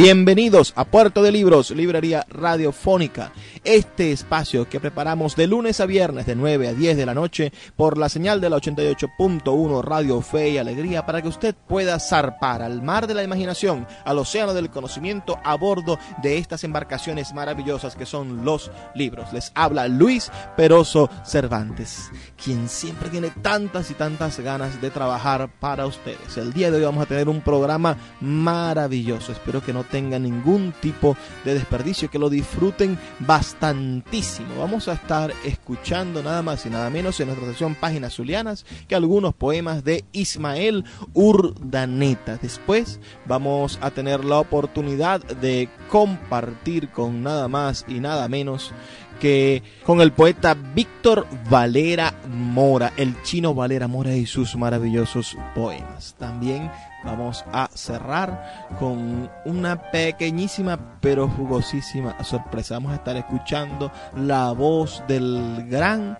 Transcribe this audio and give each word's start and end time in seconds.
Bienvenidos 0.00 0.74
a 0.76 0.84
Puerto 0.84 1.24
de 1.24 1.32
Libros, 1.32 1.72
Librería 1.72 2.24
Radiofónica, 2.28 3.32
este 3.64 4.12
espacio 4.12 4.68
que 4.68 4.78
preparamos 4.78 5.34
de 5.34 5.48
lunes 5.48 5.80
a 5.80 5.86
viernes 5.86 6.24
de 6.24 6.36
9 6.36 6.68
a 6.68 6.72
10 6.72 6.96
de 6.96 7.04
la 7.04 7.14
noche 7.14 7.52
por 7.74 7.98
la 7.98 8.08
señal 8.08 8.40
de 8.40 8.48
la 8.48 8.58
88.1 8.58 9.82
Radio 9.82 10.20
Fe 10.22 10.50
y 10.50 10.58
Alegría 10.58 11.04
para 11.04 11.20
que 11.20 11.26
usted 11.26 11.56
pueda 11.66 11.98
zarpar 11.98 12.62
al 12.62 12.80
mar 12.80 13.08
de 13.08 13.14
la 13.14 13.24
imaginación, 13.24 13.88
al 14.04 14.20
océano 14.20 14.54
del 14.54 14.70
conocimiento 14.70 15.36
a 15.42 15.56
bordo 15.56 15.98
de 16.22 16.38
estas 16.38 16.62
embarcaciones 16.62 17.34
maravillosas 17.34 17.96
que 17.96 18.06
son 18.06 18.44
los 18.44 18.70
libros. 18.94 19.32
Les 19.32 19.50
habla 19.56 19.88
Luis 19.88 20.30
Peroso 20.56 21.10
Cervantes, 21.24 22.08
quien 22.40 22.68
siempre 22.68 23.08
tiene 23.08 23.32
tantas 23.42 23.90
y 23.90 23.94
tantas 23.94 24.38
ganas 24.38 24.80
de 24.80 24.90
trabajar 24.90 25.50
para 25.58 25.86
ustedes. 25.86 26.36
El 26.36 26.52
día 26.52 26.70
de 26.70 26.76
hoy 26.76 26.84
vamos 26.84 27.02
a 27.02 27.08
tener 27.08 27.28
un 27.28 27.40
programa 27.40 27.96
maravilloso, 28.20 29.32
espero 29.32 29.60
que 29.60 29.72
no 29.72 29.87
tenga 29.90 30.18
ningún 30.18 30.72
tipo 30.80 31.16
de 31.44 31.54
desperdicio, 31.54 32.10
que 32.10 32.18
lo 32.18 32.30
disfruten 32.30 32.98
bastantísimo. 33.20 34.58
Vamos 34.58 34.88
a 34.88 34.94
estar 34.94 35.32
escuchando 35.44 36.22
nada 36.22 36.42
más 36.42 36.64
y 36.66 36.70
nada 36.70 36.90
menos 36.90 37.18
en 37.20 37.28
nuestra 37.28 37.48
sección 37.48 37.74
Páginas 37.74 38.14
Zulianas 38.14 38.64
que 38.88 38.94
algunos 38.94 39.34
poemas 39.34 39.84
de 39.84 40.04
Ismael 40.12 40.84
Urdaneta. 41.14 42.38
Después 42.40 43.00
vamos 43.26 43.78
a 43.80 43.90
tener 43.90 44.24
la 44.24 44.38
oportunidad 44.38 45.20
de 45.24 45.68
compartir 45.88 46.88
con 46.90 47.22
nada 47.22 47.48
más 47.48 47.84
y 47.88 48.00
nada 48.00 48.28
menos 48.28 48.72
que 49.18 49.62
con 49.84 50.00
el 50.00 50.12
poeta 50.12 50.54
Víctor 50.54 51.26
Valera 51.50 52.14
Mora, 52.28 52.92
el 52.96 53.20
chino 53.22 53.54
Valera 53.54 53.88
Mora 53.88 54.14
y 54.14 54.26
sus 54.26 54.56
maravillosos 54.56 55.36
poemas. 55.54 56.14
También 56.18 56.70
vamos 57.04 57.44
a 57.52 57.68
cerrar 57.74 58.68
con 58.78 59.30
una 59.44 59.90
pequeñísima 59.90 60.98
pero 61.00 61.28
jugosísima 61.28 62.22
sorpresa. 62.24 62.74
Vamos 62.74 62.92
a 62.92 62.96
estar 62.96 63.16
escuchando 63.16 63.90
la 64.16 64.52
voz 64.52 65.02
del 65.08 65.66
gran 65.68 66.18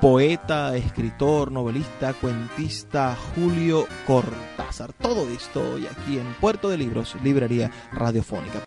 poeta, 0.00 0.76
escritor, 0.76 1.50
novelista, 1.50 2.12
cuentista 2.14 3.16
Julio 3.34 3.86
Cortázar. 4.06 4.92
Todo 4.92 5.28
esto 5.28 5.60
hoy 5.74 5.86
aquí 5.86 6.18
en 6.18 6.34
Puerto 6.34 6.68
de 6.68 6.78
Libros, 6.78 7.16
Librería 7.22 7.70
Radiofónica. 7.92 8.64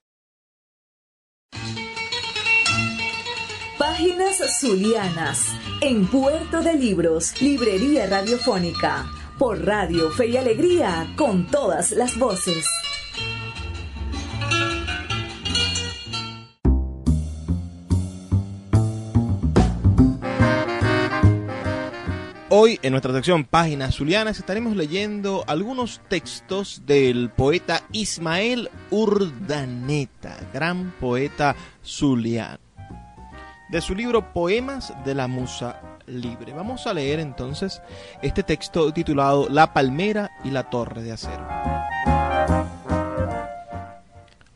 Páginas 3.78 4.60
Zulianas, 4.60 5.56
en 5.82 6.06
Puerto 6.08 6.62
de 6.62 6.76
Libros, 6.76 7.42
Librería 7.42 8.06
Radiofónica, 8.08 9.06
por 9.42 9.66
Radio 9.66 10.12
Fe 10.12 10.28
y 10.28 10.38
Alegría, 10.38 11.08
con 11.16 11.48
todas 11.48 11.94
las 11.94 12.16
voces. 12.20 12.64
Hoy 22.50 22.78
en 22.84 22.92
nuestra 22.92 23.12
sección 23.14 23.44
Páginas 23.44 23.96
Zulianas 23.96 24.38
estaremos 24.38 24.76
leyendo 24.76 25.44
algunos 25.48 26.02
textos 26.08 26.84
del 26.86 27.32
poeta 27.32 27.82
Ismael 27.94 28.70
Urdaneta, 28.92 30.38
gran 30.54 30.92
poeta 31.00 31.56
zuliano 31.84 32.60
de 33.72 33.82
su 33.82 33.96
libro 33.96 34.34
Poemas 34.34 34.94
de 35.06 35.16
la 35.16 35.28
Musa 35.28 35.91
Vamos 36.54 36.88
a 36.88 36.94
leer 36.94 37.22
entonces 37.22 37.82
este 38.22 38.44
texto 38.44 38.92
titulado 38.92 39.48
La 39.50 39.74
Palmera 39.74 40.32
y 40.44 40.52
la 40.52 40.70
Torre 40.70 41.04
de 41.04 41.14
Acero. 41.14 41.48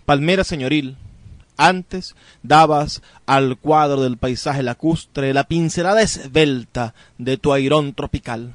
Palmera 0.05 0.43
señoril, 0.43 0.97
antes 1.55 2.15
dabas 2.43 3.01
al 3.25 3.57
cuadro 3.57 4.03
del 4.03 4.17
paisaje 4.17 4.63
lacustre 4.63 5.33
la 5.33 5.45
pincelada 5.45 6.01
esbelta 6.01 6.93
de 7.17 7.37
tu 7.37 7.53
airón 7.53 7.93
tropical. 7.93 8.53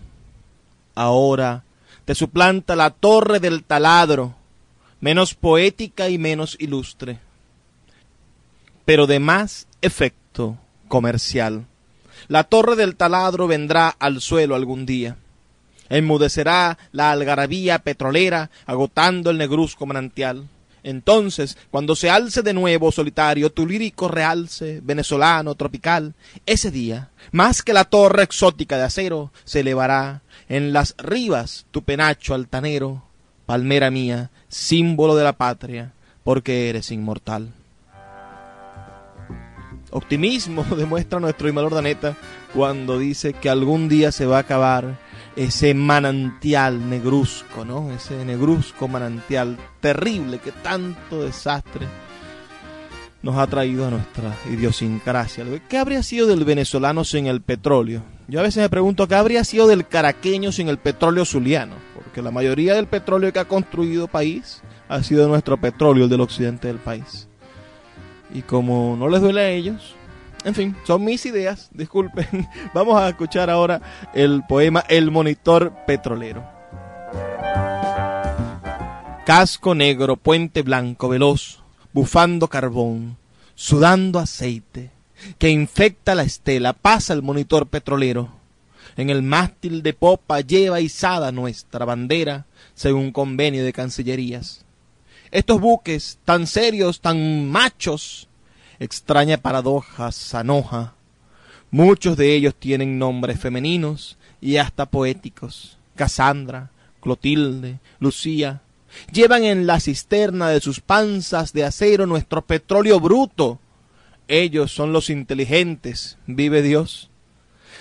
Ahora 0.94 1.64
te 2.04 2.14
suplanta 2.14 2.76
la 2.76 2.90
torre 2.90 3.40
del 3.40 3.64
taladro, 3.64 4.34
menos 5.00 5.34
poética 5.34 6.10
y 6.10 6.18
menos 6.18 6.54
ilustre, 6.60 7.18
pero 8.84 9.06
de 9.06 9.20
más 9.20 9.66
efecto 9.80 10.58
comercial. 10.88 11.64
La 12.28 12.44
torre 12.44 12.76
del 12.76 12.97
taladro 12.97 13.47
vendrá 13.47 13.88
al 13.88 14.20
suelo 14.20 14.54
algún 14.54 14.86
día. 14.86 15.16
Enmudecerá 15.88 16.78
la 16.92 17.10
algarabía 17.10 17.81
petrolera, 17.81 18.50
agotando 18.66 19.31
el 19.31 19.38
negruzco 19.38 19.86
manantial. 19.86 20.48
Entonces, 20.82 21.59
cuando 21.70 21.94
se 21.94 22.09
alce 22.09 22.42
de 22.42 22.54
nuevo 22.54 22.91
solitario 22.91 23.53
tu 23.53 23.66
lírico 23.66 24.09
realce 24.09 24.80
venezolano 24.82 25.54
tropical, 25.54 26.14
ese 26.47 26.70
día, 26.70 27.10
más 27.32 27.62
que 27.62 27.72
la 27.72 27.84
torre 27.84 28.22
exótica 28.22 28.78
de 28.78 28.84
acero, 28.84 29.30
se 29.44 29.60
elevará 29.60 30.22
en 30.48 30.72
las 30.72 30.94
ribas 30.98 31.66
tu 31.70 31.82
penacho 31.82 32.34
altanero, 32.34 33.03
palmera 33.44 33.91
mía, 33.91 34.30
símbolo 34.48 35.16
de 35.16 35.25
la 35.25 35.34
patria, 35.34 35.92
porque 36.25 36.70
eres 36.70 36.91
inmortal. 36.91 37.53
Optimismo 39.90 40.64
demuestra 40.76 41.20
nuestro 41.20 41.48
Imalor 41.48 41.74
Daneta 41.74 42.16
cuando 42.54 42.98
dice 42.98 43.32
que 43.32 43.50
algún 43.50 43.88
día 43.88 44.12
se 44.12 44.26
va 44.26 44.38
a 44.38 44.40
acabar 44.40 44.98
ese 45.36 45.74
manantial 45.74 46.88
negruzco, 46.90 47.64
¿no? 47.64 47.90
Ese 47.92 48.24
negruzco 48.24 48.88
manantial 48.88 49.56
terrible 49.80 50.38
que 50.38 50.52
tanto 50.52 51.22
desastre 51.22 51.86
nos 53.22 53.36
ha 53.36 53.46
traído 53.46 53.86
a 53.86 53.90
nuestra 53.90 54.34
idiosincrasia. 54.50 55.44
¿Qué 55.68 55.78
habría 55.78 56.02
sido 56.02 56.26
del 56.26 56.44
venezolano 56.44 57.04
sin 57.04 57.26
el 57.26 57.42
petróleo? 57.42 58.02
Yo 58.28 58.40
a 58.40 58.44
veces 58.44 58.62
me 58.62 58.70
pregunto 58.70 59.08
qué 59.08 59.14
habría 59.14 59.44
sido 59.44 59.66
del 59.66 59.86
caraqueño 59.86 60.52
sin 60.52 60.68
el 60.68 60.78
petróleo 60.78 61.24
zuliano, 61.24 61.74
porque 61.94 62.22
la 62.22 62.30
mayoría 62.30 62.74
del 62.74 62.86
petróleo 62.86 63.32
que 63.32 63.40
ha 63.40 63.44
construido 63.44 64.08
país 64.08 64.62
ha 64.88 65.02
sido 65.02 65.28
nuestro 65.28 65.60
petróleo, 65.60 66.04
el 66.04 66.10
del 66.10 66.20
occidente 66.20 66.68
del 66.68 66.78
país. 66.78 67.29
Y 68.32 68.42
como 68.42 68.96
no 68.96 69.08
les 69.08 69.20
duele 69.20 69.41
a 69.41 69.50
ellos, 69.50 69.94
en 70.44 70.54
fin, 70.54 70.76
son 70.84 71.04
mis 71.04 71.26
ideas, 71.26 71.68
disculpen. 71.72 72.48
Vamos 72.74 72.96
a 72.96 73.08
escuchar 73.08 73.50
ahora 73.50 73.80
el 74.14 74.42
poema 74.48 74.84
El 74.88 75.10
monitor 75.10 75.74
petrolero. 75.86 76.44
Casco 79.26 79.74
negro, 79.74 80.16
puente 80.16 80.62
blanco, 80.62 81.08
veloz, 81.08 81.62
bufando 81.92 82.48
carbón, 82.48 83.16
sudando 83.54 84.18
aceite, 84.18 84.91
que 85.38 85.50
infecta 85.50 86.15
la 86.15 86.22
estela, 86.22 86.72
pasa 86.72 87.12
el 87.12 87.22
monitor 87.22 87.66
petrolero. 87.66 88.30
En 88.97 89.10
el 89.10 89.22
mástil 89.22 89.82
de 89.82 89.92
popa 89.92 90.41
lleva 90.41 90.80
izada 90.80 91.32
nuestra 91.32 91.84
bandera, 91.84 92.47
según 92.74 93.12
convenio 93.12 93.65
de 93.65 93.72
cancillerías. 93.72 94.65
Estos 95.30 95.60
buques, 95.60 96.18
tan 96.24 96.47
serios, 96.47 97.00
tan 97.00 97.48
machos, 97.48 98.28
extraña 98.78 99.36
paradoja, 99.38 100.10
sanoja. 100.10 100.94
Muchos 101.71 102.16
de 102.16 102.34
ellos 102.34 102.54
tienen 102.59 102.98
nombres 102.98 103.38
femeninos 103.38 104.18
y 104.41 104.56
hasta 104.56 104.86
poéticos. 104.86 105.78
Casandra, 105.94 106.71
Clotilde, 107.00 107.78
Lucía. 108.00 108.62
Llevan 109.12 109.44
en 109.44 109.66
la 109.66 109.78
cisterna 109.78 110.48
de 110.48 110.60
sus 110.60 110.80
panzas 110.80 111.53
de 111.53 111.65
acero 111.65 112.06
nuestro 112.06 112.42
petróleo 112.42 112.98
bruto. 112.98 113.60
Ellos 114.27 114.72
son 114.72 114.92
los 114.92 115.10
inteligentes, 115.10 116.18
vive 116.27 116.62
Dios 116.62 117.09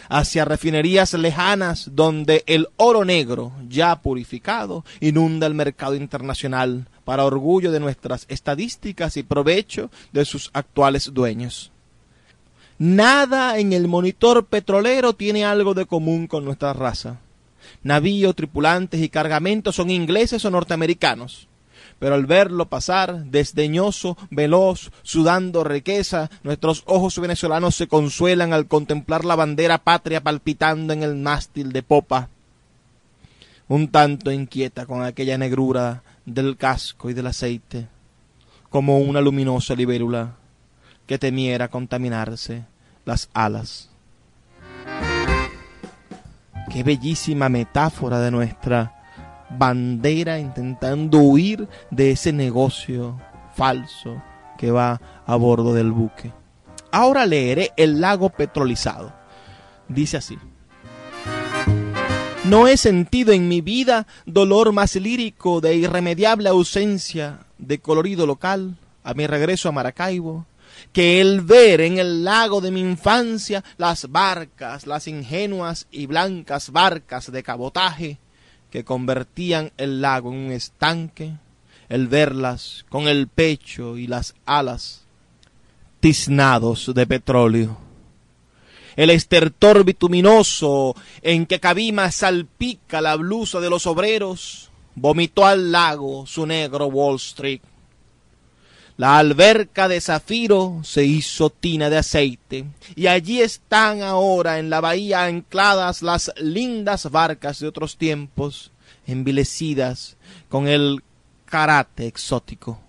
hacia 0.09 0.43
refinerías 0.43 1.13
lejanas 1.13 1.91
donde 1.93 2.43
el 2.47 2.67
oro 2.77 3.05
negro, 3.05 3.53
ya 3.69 3.95
purificado, 4.01 4.83
inunda 4.99 5.47
el 5.47 5.53
mercado 5.53 5.95
internacional 5.95 6.87
para 7.05 7.23
orgullo 7.23 7.71
de 7.71 7.79
nuestras 7.79 8.25
estadísticas 8.27 9.17
y 9.17 9.23
provecho 9.23 9.89
de 10.11 10.25
sus 10.25 10.49
actuales 10.53 11.13
dueños. 11.13 11.71
Nada 12.79 13.59
en 13.59 13.73
el 13.73 13.87
monitor 13.87 14.45
petrolero 14.45 15.13
tiene 15.13 15.45
algo 15.45 15.73
de 15.73 15.85
común 15.85 16.27
con 16.27 16.45
nuestra 16.45 16.73
raza. 16.73 17.19
Navíos, 17.83 18.35
tripulantes 18.35 19.01
y 19.01 19.09
cargamentos 19.09 19.75
son 19.75 19.89
ingleses 19.89 20.43
o 20.45 20.49
norteamericanos. 20.49 21.48
Pero 21.99 22.15
al 22.15 22.25
verlo 22.25 22.69
pasar, 22.69 23.25
desdeñoso, 23.25 24.17
veloz, 24.31 24.89
sudando 25.03 25.65
riqueza, 25.65 26.29
nuestros 26.43 26.83
ojos 26.85 27.19
venezolanos 27.19 27.75
se 27.75 27.87
consuelan 27.87 28.53
al 28.53 28.67
contemplar 28.67 29.25
la 29.25 29.35
bandera 29.35 29.79
patria 29.79 30.21
palpitando 30.21 30.93
en 30.93 31.03
el 31.03 31.15
mástil 31.15 31.73
de 31.73 31.83
popa, 31.83 32.29
un 33.67 33.89
tanto 33.89 34.31
inquieta 34.31 34.85
con 34.85 35.03
aquella 35.03 35.37
negrura 35.37 36.03
del 36.25 36.55
casco 36.55 37.09
y 37.09 37.13
del 37.13 37.27
aceite, 37.27 37.87
como 38.69 38.99
una 38.99 39.19
luminosa 39.19 39.75
libélula 39.75 40.35
que 41.05 41.17
temiera 41.17 41.67
contaminarse 41.67 42.63
las 43.03 43.29
alas. 43.33 43.89
Qué 46.71 46.83
bellísima 46.83 47.49
metáfora 47.49 48.19
de 48.19 48.29
nuestra 48.31 48.98
bandera 49.49 50.39
intentando 50.39 51.19
huir 51.19 51.67
de 51.91 52.11
ese 52.11 52.33
negocio 52.33 53.19
falso 53.55 54.21
que 54.57 54.71
va 54.71 55.01
a 55.25 55.35
bordo 55.35 55.73
del 55.73 55.91
buque. 55.91 56.31
Ahora 56.91 57.25
leeré 57.25 57.71
el 57.77 58.01
lago 58.01 58.29
petrolizado. 58.29 59.13
Dice 59.87 60.17
así. 60.17 60.37
No 62.45 62.67
he 62.67 62.77
sentido 62.77 63.33
en 63.33 63.47
mi 63.47 63.61
vida 63.61 64.07
dolor 64.25 64.71
más 64.71 64.95
lírico 64.95 65.61
de 65.61 65.75
irremediable 65.75 66.49
ausencia 66.49 67.39
de 67.57 67.79
colorido 67.79 68.25
local 68.25 68.77
a 69.03 69.13
mi 69.13 69.27
regreso 69.27 69.69
a 69.69 69.71
Maracaibo 69.71 70.45
que 70.93 71.19
el 71.19 71.41
ver 71.41 71.81
en 71.81 71.97
el 71.97 72.23
lago 72.23 72.61
de 72.61 72.71
mi 72.71 72.79
infancia 72.79 73.63
las 73.77 74.09
barcas, 74.09 74.87
las 74.87 75.07
ingenuas 75.07 75.87
y 75.91 76.05
blancas 76.05 76.71
barcas 76.71 77.31
de 77.31 77.43
cabotaje 77.43 78.19
que 78.71 78.83
convertían 78.83 79.71
el 79.77 80.01
lago 80.01 80.31
en 80.31 80.37
un 80.37 80.51
estanque, 80.51 81.33
el 81.89 82.07
verlas 82.07 82.85
con 82.89 83.07
el 83.07 83.27
pecho 83.27 83.97
y 83.97 84.07
las 84.07 84.35
alas 84.45 85.05
tiznados 85.99 86.93
de 86.93 87.07
petróleo. 87.07 87.77
El 88.95 89.09
estertor 89.09 89.83
bituminoso 89.83 90.95
en 91.21 91.45
que 91.45 91.59
Cabima 91.59 92.11
salpica 92.11 93.01
la 93.01 93.15
blusa 93.15 93.59
de 93.59 93.69
los 93.69 93.87
obreros 93.87 94.71
vomitó 94.95 95.45
al 95.45 95.71
lago 95.71 96.25
su 96.25 96.45
negro 96.45 96.87
Wall 96.87 97.15
Street. 97.15 97.61
La 98.99 99.17
alberca 99.17 99.87
de 99.87 100.01
zafiro 100.01 100.81
se 100.83 101.05
hizo 101.05 101.49
tina 101.49 101.89
de 101.89 101.99
aceite, 101.99 102.65
y 102.97 103.07
allí 103.07 103.39
están 103.39 104.01
ahora 104.01 104.59
en 104.59 104.69
la 104.69 104.81
bahía 104.81 105.23
ancladas 105.23 106.01
las 106.01 106.33
lindas 106.35 107.09
barcas 107.09 107.61
de 107.61 107.69
otros 107.69 107.95
tiempos, 107.95 108.73
envilecidas 109.07 110.17
con 110.49 110.67
el 110.67 111.01
karate 111.45 112.07
exótico. 112.07 112.81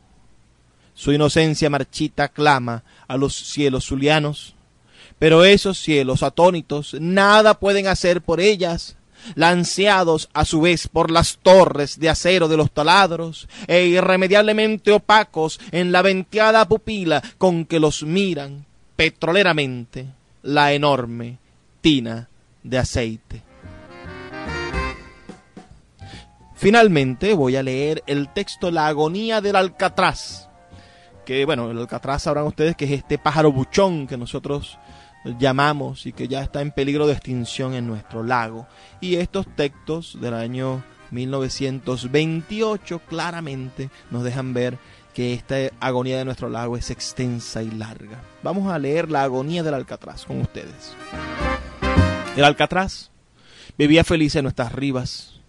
Su 0.94 1.12
inocencia 1.12 1.70
marchita 1.70 2.26
clama 2.26 2.82
a 3.06 3.16
los 3.16 3.36
cielos 3.36 3.86
zulianos, 3.86 4.56
pero 5.20 5.44
esos 5.44 5.78
cielos 5.78 6.24
atónitos 6.24 6.96
nada 6.98 7.54
pueden 7.54 7.86
hacer 7.86 8.20
por 8.20 8.40
ellas, 8.40 8.96
lanceados 9.34 10.28
a 10.32 10.44
su 10.44 10.60
vez 10.60 10.88
por 10.88 11.10
las 11.10 11.38
torres 11.42 11.98
de 11.98 12.08
acero 12.08 12.48
de 12.48 12.56
los 12.56 12.70
taladros 12.70 13.48
e 13.66 13.86
irremediablemente 13.86 14.92
opacos 14.92 15.60
en 15.72 15.92
la 15.92 16.02
venteada 16.02 16.66
pupila 16.66 17.22
con 17.38 17.64
que 17.64 17.80
los 17.80 18.02
miran 18.02 18.66
petroleramente 18.96 20.06
la 20.42 20.72
enorme 20.72 21.38
tina 21.80 22.28
de 22.62 22.78
aceite. 22.78 23.42
Finalmente 26.54 27.32
voy 27.32 27.56
a 27.56 27.62
leer 27.62 28.02
el 28.06 28.28
texto 28.34 28.70
La 28.70 28.86
agonía 28.86 29.40
del 29.40 29.56
alcatraz, 29.56 30.50
que 31.24 31.46
bueno, 31.46 31.70
el 31.70 31.78
alcatraz 31.78 32.24
sabrán 32.24 32.44
ustedes 32.44 32.76
que 32.76 32.84
es 32.84 32.90
este 32.90 33.16
pájaro 33.16 33.50
buchón 33.50 34.06
que 34.06 34.18
nosotros 34.18 34.78
llamamos 35.24 36.06
y 36.06 36.12
que 36.12 36.28
ya 36.28 36.42
está 36.42 36.60
en 36.62 36.72
peligro 36.72 37.06
de 37.06 37.12
extinción 37.12 37.74
en 37.74 37.86
nuestro 37.86 38.22
lago. 38.22 38.66
Y 39.00 39.16
estos 39.16 39.46
textos 39.54 40.18
del 40.20 40.34
año 40.34 40.82
1928 41.10 43.00
claramente 43.08 43.90
nos 44.10 44.24
dejan 44.24 44.54
ver 44.54 44.78
que 45.14 45.34
esta 45.34 45.56
agonía 45.80 46.18
de 46.18 46.24
nuestro 46.24 46.48
lago 46.48 46.76
es 46.76 46.90
extensa 46.90 47.62
y 47.62 47.70
larga. 47.70 48.22
Vamos 48.42 48.72
a 48.72 48.78
leer 48.78 49.10
la 49.10 49.24
agonía 49.24 49.62
del 49.62 49.74
Alcatraz 49.74 50.24
con 50.24 50.40
ustedes. 50.40 50.94
El 52.36 52.44
Alcatraz 52.44 53.10
vivía 53.76 54.04
feliz 54.04 54.36
en 54.36 54.44
nuestras 54.44 54.72
ribas. 54.72 55.40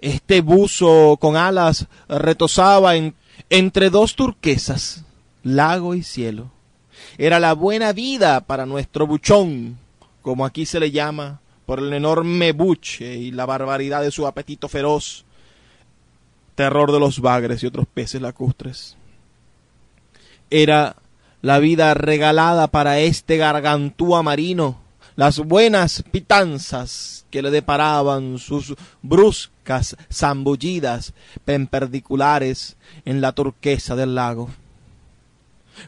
Este 0.00 0.40
buzo 0.40 1.18
con 1.20 1.36
alas 1.36 1.86
retosaba 2.08 2.96
en, 2.96 3.14
entre 3.50 3.90
dos 3.90 4.16
turquesas, 4.16 5.04
lago 5.42 5.94
y 5.94 6.02
cielo 6.02 6.50
era 7.18 7.38
la 7.40 7.52
buena 7.54 7.92
vida 7.92 8.40
para 8.40 8.66
nuestro 8.66 9.06
buchón, 9.06 9.78
como 10.22 10.44
aquí 10.44 10.66
se 10.66 10.80
le 10.80 10.90
llama, 10.90 11.40
por 11.66 11.78
el 11.78 11.92
enorme 11.92 12.52
buche 12.52 13.16
y 13.16 13.30
la 13.30 13.46
barbaridad 13.46 14.02
de 14.02 14.10
su 14.10 14.26
apetito 14.26 14.68
feroz, 14.68 15.24
terror 16.54 16.92
de 16.92 17.00
los 17.00 17.20
bagres 17.20 17.62
y 17.62 17.66
otros 17.66 17.86
peces 17.92 18.20
lacustres. 18.20 18.96
Era 20.50 20.96
la 21.42 21.58
vida 21.58 21.94
regalada 21.94 22.68
para 22.68 22.98
este 22.98 23.36
gargantúa 23.36 24.22
marino, 24.22 24.80
las 25.16 25.38
buenas 25.38 26.02
pitanzas 26.10 27.26
que 27.30 27.42
le 27.42 27.50
deparaban 27.50 28.38
sus 28.38 28.74
bruscas 29.02 29.96
zambullidas 30.12 31.14
perpendiculares 31.44 32.76
en 33.04 33.20
la 33.20 33.32
turquesa 33.32 33.94
del 33.94 34.14
lago 34.14 34.50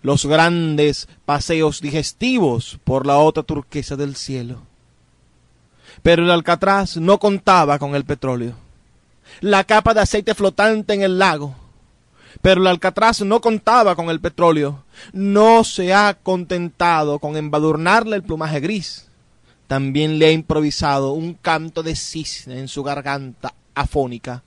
los 0.03 0.27
grandes 0.27 1.09
paseos 1.25 1.81
digestivos 1.81 2.79
por 2.85 3.06
la 3.06 3.19
otra 3.19 3.43
turquesa 3.43 3.97
del 3.97 4.17
cielo. 4.17 4.62
Pero 6.03 6.25
el 6.25 6.31
Alcatraz 6.31 6.97
no 6.97 7.19
contaba 7.19 7.79
con 7.79 7.94
el 7.94 8.05
petróleo. 8.05 8.55
La 9.41 9.65
capa 9.65 9.94
de 9.94 10.00
aceite 10.00 10.35
flotante 10.35 10.94
en 10.94 11.03
el 11.03 11.19
lago. 11.19 11.55
Pero 12.43 12.61
el 12.61 12.67
Alcatraz 12.67 13.23
no 13.23 13.41
contaba 13.41 13.97
con 13.97 14.11
el 14.11 14.21
petróleo. 14.21 14.85
No 15.12 15.65
se 15.65 15.94
ha 15.94 16.15
contentado 16.15 17.19
con 17.19 17.37
embadurnarle 17.37 18.16
el 18.16 18.23
plumaje 18.23 18.61
gris. 18.61 19.07
También 19.66 20.19
le 20.19 20.26
ha 20.26 20.33
improvisado 20.33 21.12
un 21.12 21.35
canto 21.35 21.83
de 21.83 21.97
cisne 21.97 22.61
en 22.61 22.69
su 22.69 22.83
garganta 22.83 23.55
afónica 23.75 24.43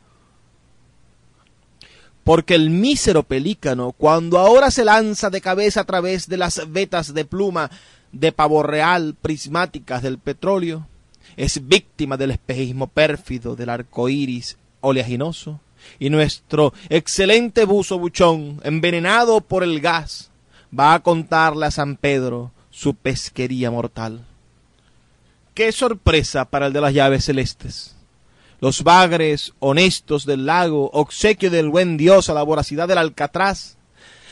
porque 2.30 2.54
el 2.54 2.70
mísero 2.70 3.24
pelícano, 3.24 3.92
cuando 3.92 4.38
ahora 4.38 4.70
se 4.70 4.86
lanza 4.86 5.32
de 5.32 5.42
cabeza 5.42 5.82
a 5.82 5.86
través 5.86 6.30
de 6.30 6.38
las 6.38 6.72
vetas 6.72 7.16
de 7.16 7.26
pluma 7.26 7.72
de 8.12 8.32
pavo 8.32 8.62
real 8.62 9.16
prismáticas 9.20 10.04
del 10.04 10.20
petróleo, 10.20 10.86
es 11.38 11.68
víctima 11.68 12.18
del 12.18 12.30
espejismo 12.30 12.86
pérfido 12.86 13.56
del 13.56 13.72
arco 13.72 14.10
iris 14.10 14.60
oleaginoso, 14.82 15.60
y 15.98 16.12
nuestro 16.12 16.72
excelente 16.90 17.66
buzo 17.66 17.98
buchón, 17.98 18.62
envenenado 18.64 19.42
por 19.42 19.64
el 19.64 19.82
gas, 19.82 20.30
va 20.72 20.94
a 20.94 21.00
contarle 21.00 21.66
a 21.66 21.72
San 21.72 21.96
Pedro 21.96 22.52
su 22.70 22.94
pesquería 22.94 23.72
mortal. 23.72 24.24
¡Qué 25.56 25.72
sorpresa 25.72 26.46
para 26.46 26.68
el 26.68 26.74
de 26.74 26.82
las 26.82 26.94
llaves 26.94 27.26
celestes! 27.26 27.96
Los 28.60 28.84
bagres 28.84 29.54
honestos 29.60 30.26
del 30.26 30.46
lago, 30.46 30.90
obsequio 30.94 31.50
del 31.50 31.70
buen 31.70 31.98
Dios 31.98 32.30
a 32.30 32.34
la 32.34 32.44
voracidad 32.44 32.88
del 32.88 32.98
alcatraz, 32.98 33.78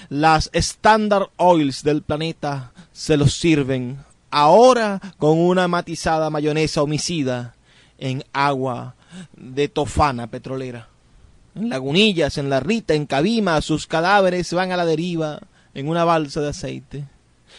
las 0.09 0.49
Standard 0.53 1.29
Oils 1.37 1.83
del 1.83 2.01
planeta 2.01 2.71
se 2.91 3.17
los 3.17 3.33
sirven 3.33 4.05
ahora 4.31 5.01
con 5.17 5.39
una 5.39 5.67
matizada 5.67 6.29
mayonesa 6.29 6.81
homicida 6.81 7.55
en 7.97 8.23
agua 8.33 8.95
de 9.35 9.67
tofana 9.67 10.27
petrolera. 10.27 10.89
En 11.55 11.69
lagunillas, 11.69 12.37
en 12.37 12.49
la 12.49 12.59
rita, 12.59 12.93
en 12.93 13.05
cabima, 13.05 13.61
sus 13.61 13.87
cadáveres 13.87 14.53
van 14.53 14.71
a 14.71 14.77
la 14.77 14.85
deriva 14.85 15.39
en 15.73 15.89
una 15.89 16.03
balsa 16.03 16.41
de 16.41 16.49
aceite. 16.49 17.05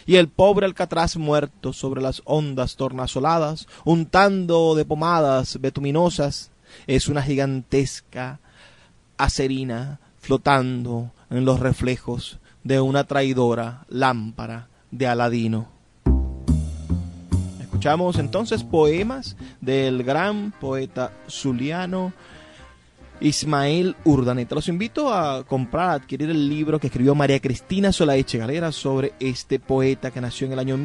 Y 0.05 0.15
el 0.15 0.29
pobre 0.29 0.65
alcatraz 0.65 1.17
muerto 1.17 1.73
sobre 1.73 2.01
las 2.01 2.21
ondas 2.23 2.77
tornasoladas, 2.77 3.67
untando 3.83 4.75
de 4.75 4.85
pomadas 4.85 5.59
betuminosas, 5.59 6.48
es 6.89 7.07
una 7.07 7.21
gigantesca 7.21 8.39
acerina 9.15 9.99
flotando 10.17 11.11
en 11.29 11.45
los 11.45 11.59
reflejos 11.59 12.39
de 12.63 12.81
una 12.81 13.03
traidora 13.03 13.85
lámpara 13.89 14.69
de 14.89 15.05
Aladino. 15.05 15.67
Escuchamos 17.61 18.17
entonces 18.17 18.63
poemas 18.63 19.37
del 19.61 20.03
gran 20.03 20.51
poeta 20.59 21.13
zuliano 21.29 22.11
Ismael 23.21 23.95
Urdaneta. 24.03 24.55
Los 24.55 24.67
invito 24.67 25.13
a 25.13 25.43
comprar, 25.43 25.89
a 25.91 25.93
adquirir 25.93 26.31
el 26.31 26.49
libro 26.49 26.79
que 26.79 26.87
escribió 26.87 27.13
María 27.13 27.39
Cristina 27.39 27.91
Solaeche 27.91 28.39
Galera 28.39 28.71
sobre 28.71 29.13
este 29.19 29.59
poeta 29.59 30.09
que 30.09 30.21
nació 30.21 30.47
en 30.47 30.53
el 30.53 30.59
año 30.59 30.75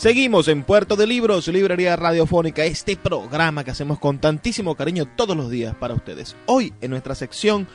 Seguimos 0.00 0.48
en 0.48 0.62
Puerto 0.62 0.96
de 0.96 1.06
Libros, 1.06 1.46
Librería 1.48 1.94
Radiofónica, 1.94 2.64
este 2.64 2.96
programa 2.96 3.64
que 3.64 3.72
hacemos 3.72 3.98
con 3.98 4.18
tantísimo 4.18 4.74
cariño 4.74 5.04
todos 5.14 5.36
los 5.36 5.50
días 5.50 5.74
para 5.74 5.92
ustedes. 5.92 6.36
Hoy 6.46 6.72
en 6.80 6.92
nuestra 6.92 7.14
sección 7.14 7.68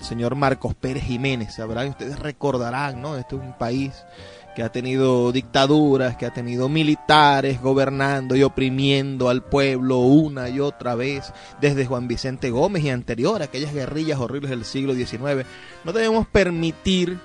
señor 0.01 0.35
Marcos 0.35 0.75
Pérez 0.75 1.03
Jiménez. 1.03 1.55
Sabrán, 1.55 1.89
ustedes 1.89 2.19
recordarán, 2.19 3.01
¿no? 3.01 3.17
Este 3.17 3.35
es 3.35 3.41
un 3.41 3.57
país 3.57 3.91
que 4.55 4.63
ha 4.63 4.71
tenido 4.71 5.31
dictaduras, 5.31 6.17
que 6.17 6.25
ha 6.25 6.33
tenido 6.33 6.67
militares 6.69 7.61
gobernando 7.61 8.35
y 8.35 8.43
oprimiendo 8.43 9.29
al 9.29 9.43
pueblo 9.43 9.99
una 9.99 10.49
y 10.49 10.59
otra 10.59 10.93
vez, 10.93 11.33
desde 11.59 11.85
Juan 11.85 12.07
Vicente 12.07 12.49
Gómez 12.49 12.83
y 12.83 12.89
anterior, 12.89 13.41
aquellas 13.41 13.73
guerrillas 13.73 14.19
horribles 14.19 14.51
del 14.51 14.65
siglo 14.65 14.93
XIX. 14.93 15.47
No 15.85 15.93
debemos 15.93 16.27
permitir 16.27 17.17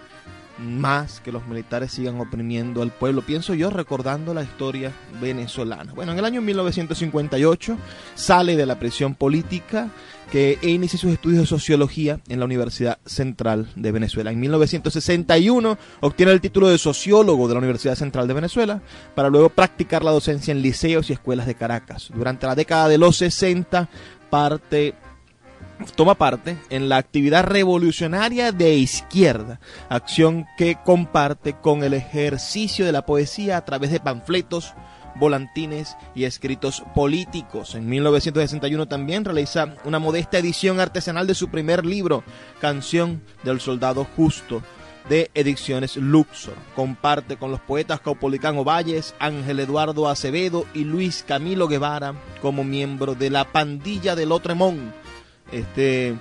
más 0.58 1.20
que 1.20 1.32
los 1.32 1.46
militares 1.46 1.92
sigan 1.92 2.20
oprimiendo 2.20 2.82
al 2.82 2.90
pueblo. 2.90 3.22
Pienso 3.22 3.54
yo 3.54 3.70
recordando 3.70 4.34
la 4.34 4.42
historia 4.42 4.92
venezolana. 5.20 5.92
Bueno, 5.92 6.12
en 6.12 6.18
el 6.18 6.25
año 6.25 6.40
1958 6.42 7.76
sale 8.14 8.56
de 8.56 8.66
la 8.66 8.78
prisión 8.78 9.14
política 9.14 9.90
que 10.30 10.58
inicia 10.62 10.98
sus 10.98 11.12
estudios 11.12 11.40
de 11.40 11.46
sociología 11.46 12.20
en 12.28 12.40
la 12.40 12.46
Universidad 12.46 12.98
Central 13.06 13.68
de 13.76 13.92
Venezuela. 13.92 14.32
En 14.32 14.40
1961 14.40 15.78
obtiene 16.00 16.32
el 16.32 16.40
título 16.40 16.68
de 16.68 16.78
sociólogo 16.78 17.46
de 17.46 17.54
la 17.54 17.58
Universidad 17.58 17.94
Central 17.94 18.26
de 18.26 18.34
Venezuela 18.34 18.82
para 19.14 19.30
luego 19.30 19.50
practicar 19.50 20.04
la 20.04 20.10
docencia 20.10 20.52
en 20.52 20.62
liceos 20.62 21.10
y 21.10 21.12
escuelas 21.12 21.46
de 21.46 21.54
Caracas. 21.54 22.10
Durante 22.14 22.46
la 22.46 22.54
década 22.54 22.88
de 22.88 22.98
los 22.98 23.16
60 23.16 23.88
parte 24.30 24.94
toma 25.95 26.14
parte 26.14 26.59
en 26.71 26.88
la 26.88 26.97
actividad 26.97 27.45
revolucionaria 27.45 28.52
de 28.52 28.75
izquierda, 28.75 29.61
acción 29.88 30.47
que 30.56 30.78
comparte 30.85 31.54
con 31.54 31.85
el 31.85 31.95
ejercicio 31.95 32.85
de 32.85 32.92
la 32.92 33.06
poesía 33.06 33.56
a 33.56 33.64
través 33.64 33.90
de 33.90 34.00
panfletos, 34.00 34.75
volantines 35.16 35.97
y 36.14 36.25
escritos 36.25 36.83
políticos. 36.95 37.75
En 37.75 37.88
1961 37.88 38.87
también 38.87 39.25
realiza 39.25 39.75
una 39.85 39.99
modesta 39.99 40.38
edición 40.38 40.80
artesanal 40.80 41.26
de 41.26 41.35
su 41.35 41.49
primer 41.49 41.87
libro, 41.87 42.23
Canción 42.61 43.23
del 43.42 43.61
Soldado 43.61 44.06
Justo, 44.16 44.62
de 45.09 45.30
Ediciones 45.35 45.97
Luxor. 45.97 46.54
Comparte 46.75 47.37
con 47.37 47.50
los 47.50 47.61
poetas 47.61 48.00
Caupolicán 48.00 48.62
Valles, 48.64 49.14
Ángel 49.18 49.61
Eduardo 49.61 50.09
Acevedo 50.09 50.66
y 50.75 50.85
Luis 50.85 51.25
Camilo 51.26 51.68
Guevara 51.68 52.14
como 52.42 52.64
miembro 52.64 53.14
de 53.14 53.30
la 53.30 53.45
pandilla 53.45 54.16
del 54.16 54.33
Otremón 54.33 54.92
este 55.52 56.16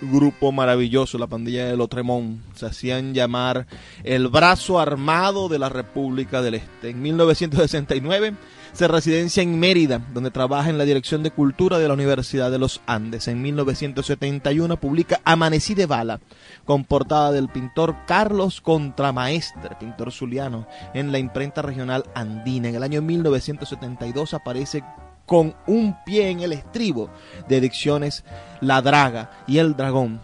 grupo 0.00 0.52
maravilloso, 0.52 1.18
la 1.18 1.26
pandilla 1.26 1.66
de 1.66 1.76
Lotremont, 1.76 2.40
se 2.54 2.66
hacían 2.66 3.14
llamar 3.14 3.66
el 4.02 4.28
brazo 4.28 4.78
armado 4.78 5.48
de 5.48 5.58
la 5.58 5.68
República 5.68 6.42
del 6.42 6.54
Este. 6.54 6.90
En 6.90 7.02
1969 7.02 8.34
se 8.72 8.88
residencia 8.88 9.42
en 9.42 9.58
Mérida, 9.60 10.00
donde 10.12 10.32
trabaja 10.32 10.68
en 10.68 10.78
la 10.78 10.84
Dirección 10.84 11.22
de 11.22 11.30
Cultura 11.30 11.78
de 11.78 11.86
la 11.86 11.94
Universidad 11.94 12.50
de 12.50 12.58
los 12.58 12.80
Andes. 12.86 13.28
En 13.28 13.40
1971 13.40 14.80
publica 14.80 15.20
Amanecí 15.24 15.74
de 15.74 15.86
Bala, 15.86 16.20
con 16.64 16.84
portada 16.84 17.30
del 17.30 17.48
pintor 17.48 17.94
Carlos 18.06 18.60
Contramaestre, 18.60 19.76
pintor 19.78 20.10
zuliano, 20.10 20.66
en 20.92 21.12
la 21.12 21.18
imprenta 21.18 21.62
regional 21.62 22.04
andina. 22.16 22.68
En 22.68 22.74
el 22.74 22.82
año 22.82 23.00
1972 23.00 24.34
aparece 24.34 24.82
con 25.26 25.54
un 25.66 25.96
pie 26.04 26.30
en 26.30 26.40
el 26.40 26.52
estribo 26.52 27.10
de 27.48 27.60
Dicciones 27.60 28.24
La 28.60 28.82
Draga 28.82 29.30
y 29.46 29.58
El 29.58 29.76
Dragón, 29.76 30.20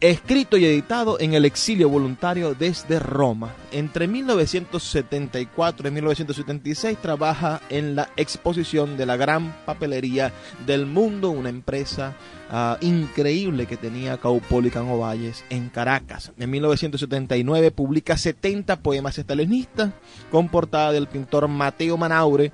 escrito 0.00 0.58
y 0.58 0.64
editado 0.64 1.18
en 1.20 1.32
el 1.34 1.44
exilio 1.46 1.88
voluntario 1.88 2.54
desde 2.54 2.98
Roma. 2.98 3.54
Entre 3.72 4.06
1974 4.06 5.88
y 5.88 5.90
1976 5.90 6.98
trabaja 6.98 7.60
en 7.70 7.96
la 7.96 8.10
exposición 8.16 8.96
de 8.96 9.06
la 9.06 9.16
gran 9.16 9.54
papelería 9.64 10.32
del 10.66 10.84
mundo, 10.86 11.30
una 11.30 11.48
empresa 11.48 12.14
ah, 12.50 12.76
increíble 12.82 13.66
que 13.66 13.78
tenía 13.78 14.18
Caupolicán 14.18 14.88
Ovalles 14.88 15.44
en 15.48 15.70
Caracas. 15.70 16.32
En 16.38 16.50
1979 16.50 17.70
publica 17.70 18.18
70 18.18 18.76
poemas 18.80 19.18
estalinistas 19.18 19.92
con 20.30 20.48
portada 20.48 20.92
del 20.92 21.06
pintor 21.06 21.48
Mateo 21.48 21.96
Manaure 21.96 22.52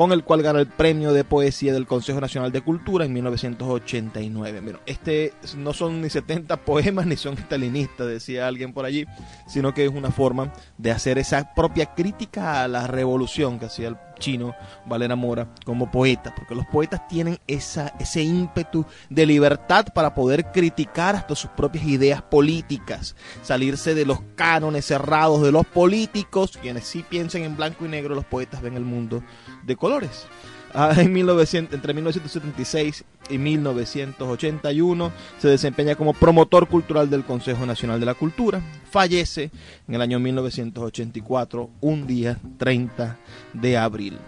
con 0.00 0.12
el 0.12 0.24
cual 0.24 0.40
ganó 0.40 0.60
el 0.60 0.66
premio 0.66 1.12
de 1.12 1.24
poesía 1.24 1.74
del 1.74 1.86
Consejo 1.86 2.22
Nacional 2.22 2.50
de 2.52 2.62
Cultura 2.62 3.04
en 3.04 3.12
1989. 3.12 4.60
Bueno, 4.62 4.78
este 4.86 5.34
no 5.58 5.74
son 5.74 6.00
ni 6.00 6.08
70 6.08 6.56
poemas 6.64 7.04
ni 7.04 7.18
son 7.18 7.34
estalinistas, 7.34 8.06
decía 8.06 8.46
alguien 8.46 8.72
por 8.72 8.86
allí, 8.86 9.04
sino 9.46 9.74
que 9.74 9.84
es 9.84 9.90
una 9.90 10.10
forma 10.10 10.54
de 10.78 10.90
hacer 10.90 11.18
esa 11.18 11.52
propia 11.54 11.94
crítica 11.94 12.62
a 12.64 12.68
la 12.68 12.86
revolución 12.86 13.58
que 13.58 13.66
hacía 13.66 13.88
el 13.88 13.98
chino 14.20 14.54
Valera 14.86 15.16
Mora 15.16 15.52
como 15.64 15.90
poeta, 15.90 16.32
porque 16.36 16.54
los 16.54 16.66
poetas 16.66 17.08
tienen 17.08 17.40
esa, 17.48 17.88
ese 17.98 18.22
ímpetu 18.22 18.86
de 19.08 19.26
libertad 19.26 19.86
para 19.92 20.14
poder 20.14 20.52
criticar 20.52 21.16
hasta 21.16 21.34
sus 21.34 21.50
propias 21.50 21.84
ideas 21.84 22.22
políticas, 22.22 23.16
salirse 23.42 23.96
de 23.96 24.06
los 24.06 24.20
cánones 24.36 24.84
cerrados 24.84 25.42
de 25.42 25.50
los 25.50 25.66
políticos, 25.66 26.56
quienes 26.62 26.84
sí 26.84 27.04
piensan 27.08 27.42
en 27.42 27.56
blanco 27.56 27.84
y 27.84 27.88
negro, 27.88 28.14
los 28.14 28.24
poetas 28.24 28.62
ven 28.62 28.74
el 28.74 28.84
mundo 28.84 29.24
de 29.64 29.74
colores. 29.74 30.28
Ah, 30.72 30.94
en 30.96 31.12
1900, 31.12 31.74
entre 31.74 31.94
1976 31.94 33.04
y 33.28 33.38
1981 33.38 35.12
se 35.38 35.48
desempeña 35.48 35.96
como 35.96 36.14
promotor 36.14 36.68
cultural 36.68 37.10
del 37.10 37.24
Consejo 37.24 37.66
Nacional 37.66 37.98
de 37.98 38.06
la 38.06 38.14
Cultura. 38.14 38.60
Fallece 38.90 39.50
en 39.88 39.94
el 39.94 40.02
año 40.02 40.20
1984, 40.20 41.70
un 41.80 42.06
día 42.06 42.38
30 42.58 43.18
de 43.52 43.76
abril. 43.76 44.18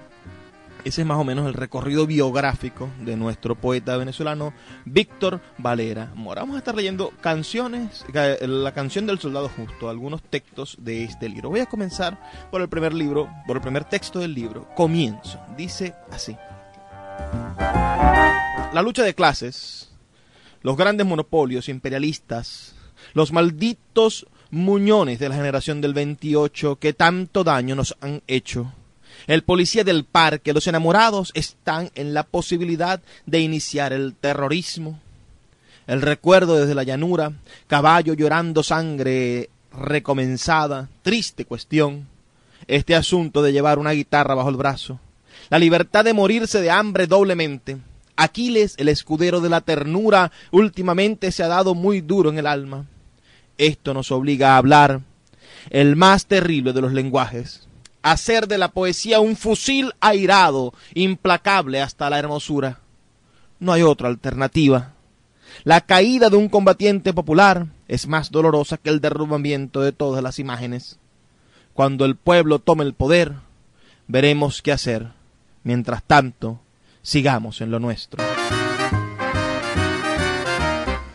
Ese 0.84 1.02
es 1.02 1.06
más 1.06 1.18
o 1.18 1.24
menos 1.24 1.46
el 1.46 1.54
recorrido 1.54 2.08
biográfico 2.08 2.90
de 3.04 3.16
nuestro 3.16 3.54
poeta 3.54 3.96
venezolano 3.96 4.52
Víctor 4.84 5.40
Valera 5.56 6.12
Mora. 6.16 6.42
Vamos 6.42 6.56
a 6.56 6.58
estar 6.58 6.74
leyendo 6.74 7.12
canciones, 7.20 8.04
la 8.12 8.74
canción 8.74 9.06
del 9.06 9.20
soldado 9.20 9.48
justo, 9.48 9.88
algunos 9.88 10.22
textos 10.24 10.76
de 10.80 11.04
este 11.04 11.28
libro. 11.28 11.50
Voy 11.50 11.60
a 11.60 11.66
comenzar 11.66 12.18
por 12.50 12.62
el 12.62 12.68
primer 12.68 12.94
libro, 12.94 13.28
por 13.46 13.56
el 13.56 13.62
primer 13.62 13.84
texto 13.84 14.18
del 14.18 14.34
libro. 14.34 14.68
Comienzo. 14.74 15.40
Dice 15.56 15.94
así. 16.10 16.36
La 18.72 18.82
lucha 18.82 19.04
de 19.04 19.14
clases, 19.14 19.92
los 20.62 20.76
grandes 20.76 21.06
monopolios 21.06 21.68
imperialistas, 21.68 22.74
los 23.14 23.30
malditos 23.30 24.26
muñones 24.50 25.20
de 25.20 25.28
la 25.28 25.36
generación 25.36 25.80
del 25.80 25.94
28 25.94 26.76
que 26.76 26.92
tanto 26.92 27.44
daño 27.44 27.76
nos 27.76 27.96
han 28.00 28.20
hecho 28.26 28.72
el 29.26 29.43
policía 29.43 29.85
del 29.85 30.05
parque, 30.05 30.52
los 30.52 30.67
enamorados 30.67 31.31
están 31.35 31.91
en 31.95 32.14
la 32.14 32.23
posibilidad 32.25 33.00
de 33.26 33.41
iniciar 33.41 33.93
el 33.93 34.14
terrorismo. 34.14 35.00
El 35.87 36.02
recuerdo 36.02 36.57
desde 36.57 36.75
la 36.75 36.85
llanura, 36.85 37.33
caballo 37.67 38.14
llorando 38.14 38.62
sangre 38.62 39.50
recomenzada, 39.73 40.88
triste 41.02 41.45
cuestión. 41.45 42.09
Este 42.69 42.95
asunto 42.95 43.43
de 43.43 43.52
llevar 43.52 43.79
una 43.79 43.91
guitarra 43.91 44.35
bajo 44.35 44.49
el 44.49 44.57
brazo. 44.57 45.00
La 45.50 45.59
libertad 45.59 46.05
de 46.05 46.12
morirse 46.12 46.61
de 46.61 46.71
hambre 46.71 47.07
doblemente. 47.07 47.79
Aquiles, 48.17 48.75
el 48.79 48.88
escudero 48.88 49.41
de 49.41 49.49
la 49.49 49.62
ternura, 49.62 50.31
últimamente 50.52 51.33
se 51.33 51.43
ha 51.43 51.49
dado 51.49 51.75
muy 51.75 52.00
duro 52.00 52.31
en 52.31 52.38
el 52.38 52.47
alma. 52.47 52.87
Esto 53.59 53.95
nos 53.95 54.12
obliga 54.12 54.55
a 54.55 54.59
hablar 54.59 55.00
el 55.71 55.97
más 55.97 56.26
terrible 56.26 56.73
de 56.73 56.81
los 56.81 56.93
lenguajes, 56.93 57.69
hacer 58.02 58.49
de 58.49 58.59
la 58.59 58.68
poesía 58.68 59.21
un 59.21 59.37
fusil 59.37 59.92
airado, 60.00 60.75
implacable 60.94 61.80
hasta 61.80 62.11
la 62.11 62.18
hermosura. 62.18 62.80
No 63.59 63.73
hay 63.73 63.82
otra 63.82 64.09
alternativa. 64.09 64.94
La 65.64 65.80
caída 65.82 66.30
de 66.30 66.37
un 66.37 66.49
combatiente 66.49 67.12
popular 67.12 67.66
es 67.88 68.09
más 68.09 68.30
dolorosa 68.30 68.76
que 68.78 68.90
el 68.90 69.00
derrumbamiento 69.00 69.80
de 69.80 69.92
todas 69.92 70.23
las 70.23 70.38
imágenes. 70.38 70.99
Cuando 71.75 72.04
el 72.04 72.16
pueblo 72.16 72.59
tome 72.59 72.85
el 72.85 72.94
poder, 72.94 73.35
veremos 74.09 74.62
qué 74.62 74.73
hacer. 74.73 75.09
Mientras 75.62 76.02
tanto, 76.02 76.61
sigamos 77.02 77.61
en 77.61 77.71
lo 77.71 77.78
nuestro. 77.78 78.23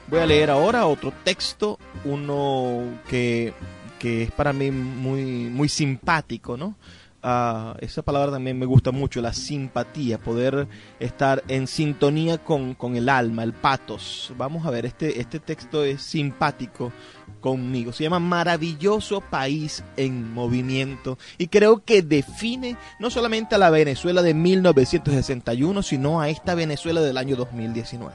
Voy 0.07 0.19
a 0.19 0.25
leer 0.25 0.49
ahora 0.49 0.87
otro 0.87 1.11
texto, 1.25 1.77
uno 2.05 3.01
que 3.09 3.53
que 3.99 4.23
es 4.23 4.31
para 4.31 4.53
mí 4.53 4.71
muy, 4.71 5.23
muy 5.49 5.69
simpático, 5.69 6.57
¿no? 6.57 6.75
Uh, 7.23 7.73
esa 7.79 8.03
palabra 8.03 8.31
también 8.31 8.57
me 8.59 8.67
gusta 8.67 8.91
mucho, 8.91 9.21
la 9.21 9.33
simpatía, 9.33 10.19
poder 10.19 10.67
estar 10.99 11.43
en 11.47 11.65
sintonía 11.65 12.37
con, 12.37 12.75
con, 12.75 12.95
el 12.95 13.09
alma, 13.09 13.43
el 13.43 13.53
patos. 13.53 14.31
Vamos 14.37 14.65
a 14.65 14.69
ver, 14.69 14.85
este, 14.85 15.19
este 15.19 15.39
texto 15.39 15.83
es 15.83 16.01
simpático 16.03 16.93
conmigo. 17.41 17.91
Se 17.91 18.03
llama 18.03 18.19
Maravilloso 18.19 19.21
País 19.21 19.83
en 19.97 20.31
Movimiento 20.31 21.17
y 21.37 21.47
creo 21.47 21.83
que 21.83 22.03
define 22.03 22.77
no 22.99 23.09
solamente 23.09 23.55
a 23.55 23.57
la 23.57 23.71
Venezuela 23.71 24.21
de 24.21 24.35
1961, 24.35 25.81
sino 25.81 26.21
a 26.21 26.29
esta 26.29 26.53
Venezuela 26.55 27.01
del 27.01 27.17
año 27.17 27.35
2019. 27.35 28.13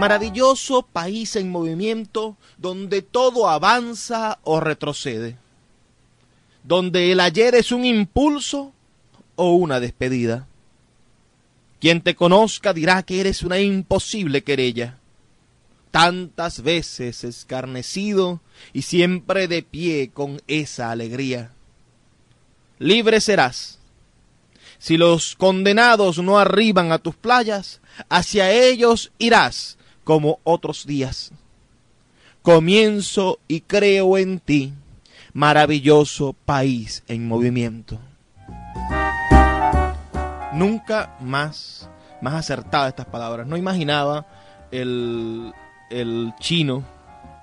Maravilloso 0.00 0.80
país 0.80 1.36
en 1.36 1.50
movimiento 1.50 2.38
donde 2.56 3.02
todo 3.02 3.50
avanza 3.50 4.38
o 4.44 4.58
retrocede. 4.58 5.36
Donde 6.64 7.12
el 7.12 7.20
ayer 7.20 7.54
es 7.54 7.70
un 7.70 7.84
impulso 7.84 8.72
o 9.36 9.52
una 9.52 9.78
despedida. 9.78 10.48
Quien 11.80 12.00
te 12.00 12.14
conozca 12.14 12.72
dirá 12.72 13.02
que 13.02 13.20
eres 13.20 13.42
una 13.42 13.58
imposible 13.60 14.42
querella. 14.42 14.98
Tantas 15.90 16.62
veces 16.62 17.22
escarnecido 17.22 18.40
y 18.72 18.82
siempre 18.82 19.48
de 19.48 19.62
pie 19.62 20.12
con 20.14 20.40
esa 20.46 20.92
alegría. 20.92 21.52
Libre 22.78 23.20
serás. 23.20 23.80
Si 24.78 24.96
los 24.96 25.36
condenados 25.36 26.16
no 26.16 26.38
arriban 26.38 26.90
a 26.90 26.98
tus 26.98 27.16
playas, 27.16 27.82
hacia 28.08 28.50
ellos 28.50 29.12
irás 29.18 29.76
como 30.10 30.40
otros 30.42 30.86
días. 30.88 31.30
Comienzo 32.42 33.38
y 33.46 33.60
creo 33.60 34.18
en 34.18 34.40
ti, 34.40 34.72
maravilloso 35.34 36.32
país 36.32 37.04
en 37.06 37.28
movimiento. 37.28 37.96
Nunca 40.52 41.16
más, 41.20 41.88
más 42.20 42.34
acertada 42.34 42.88
estas 42.88 43.06
palabras. 43.06 43.46
No 43.46 43.56
imaginaba 43.56 44.26
el, 44.72 45.52
el 45.90 46.34
chino, 46.40 46.82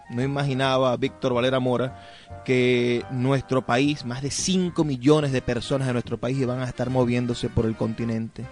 no 0.09 0.21
imaginaba 0.21 0.97
Víctor 0.97 1.35
Valera 1.35 1.61
Mora 1.61 2.03
que 2.43 3.05
nuestro 3.11 3.65
país, 3.65 4.03
más 4.03 4.21
de 4.21 4.29
5 4.29 4.83
millones 4.83 5.31
de 5.31 5.41
personas 5.41 5.87
de 5.87 5.93
nuestro 5.93 6.17
país 6.17 6.37
iban 6.37 6.59
a 6.59 6.65
estar 6.65 6.89
moviéndose 6.89 7.47
por 7.47 7.65
el 7.65 7.77
continente 7.77 8.45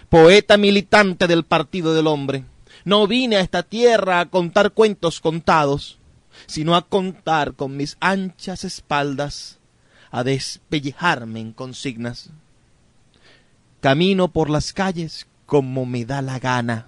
Poeta 0.07 0.55
militante 0.55 1.27
del 1.27 1.43
Partido 1.43 1.93
del 1.93 2.07
Hombre, 2.07 2.45
no 2.85 3.07
vine 3.07 3.35
a 3.35 3.41
esta 3.41 3.61
tierra 3.61 4.21
a 4.21 4.29
contar 4.29 4.71
cuentos 4.71 5.19
contados 5.19 5.99
sino 6.53 6.75
a 6.75 6.83
contar 6.83 7.55
con 7.55 7.75
mis 7.77 7.97
anchas 7.99 8.63
espaldas, 8.63 9.57
a 10.11 10.23
despellejarme 10.23 11.39
en 11.39 11.51
consignas. 11.51 12.29
Camino 13.79 14.27
por 14.27 14.51
las 14.51 14.71
calles 14.71 15.25
como 15.47 15.87
me 15.87 16.05
da 16.05 16.21
la 16.21 16.37
gana. 16.37 16.85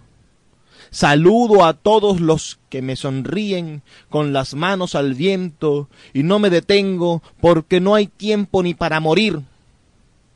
Saludo 0.92 1.66
a 1.66 1.74
todos 1.74 2.22
los 2.22 2.60
que 2.70 2.84
me 2.84 2.96
sonríen 2.96 3.82
con 4.12 4.34
las 4.34 4.54
manos 4.54 4.94
al 4.94 5.16
viento 5.16 5.90
y 6.14 6.22
no 6.22 6.38
me 6.38 6.52
detengo 6.52 7.24
porque 7.42 7.82
no 7.82 7.96
hay 7.96 8.06
tiempo 8.06 8.62
ni 8.62 8.76
para 8.76 9.00
morir. 9.00 9.42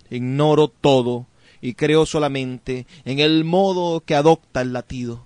Ignoro 0.10 0.70
todo 0.70 1.28
y 1.62 1.76
creo 1.76 2.08
solamente 2.08 2.88
en 3.06 3.20
el 3.20 3.44
modo 3.44 4.00
que 4.00 4.15
adopta 4.15 4.62
el 4.62 4.74
latido. 4.74 5.24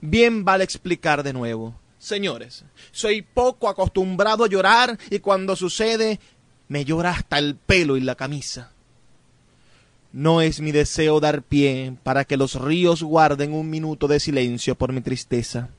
Bien 0.00 0.44
vale 0.44 0.64
explicar 0.64 1.22
de 1.22 1.32
nuevo 1.32 1.76
Señores, 2.04 2.66
soy 2.92 3.22
poco 3.22 3.66
acostumbrado 3.66 4.44
a 4.44 4.48
llorar 4.50 4.98
y 5.08 5.20
cuando 5.20 5.56
sucede 5.56 6.20
me 6.68 6.84
llora 6.84 7.12
hasta 7.12 7.38
el 7.38 7.56
pelo 7.56 7.96
y 7.96 8.02
la 8.02 8.14
camisa. 8.14 8.72
No 10.12 10.42
es 10.42 10.60
mi 10.60 10.70
deseo 10.70 11.18
dar 11.18 11.40
pie 11.40 11.96
para 12.02 12.26
que 12.26 12.36
los 12.36 12.60
ríos 12.60 13.02
guarden 13.02 13.54
un 13.54 13.70
minuto 13.70 14.06
de 14.06 14.20
silencio 14.20 14.74
por 14.74 14.92
mi 14.92 15.00
tristeza. 15.00 15.70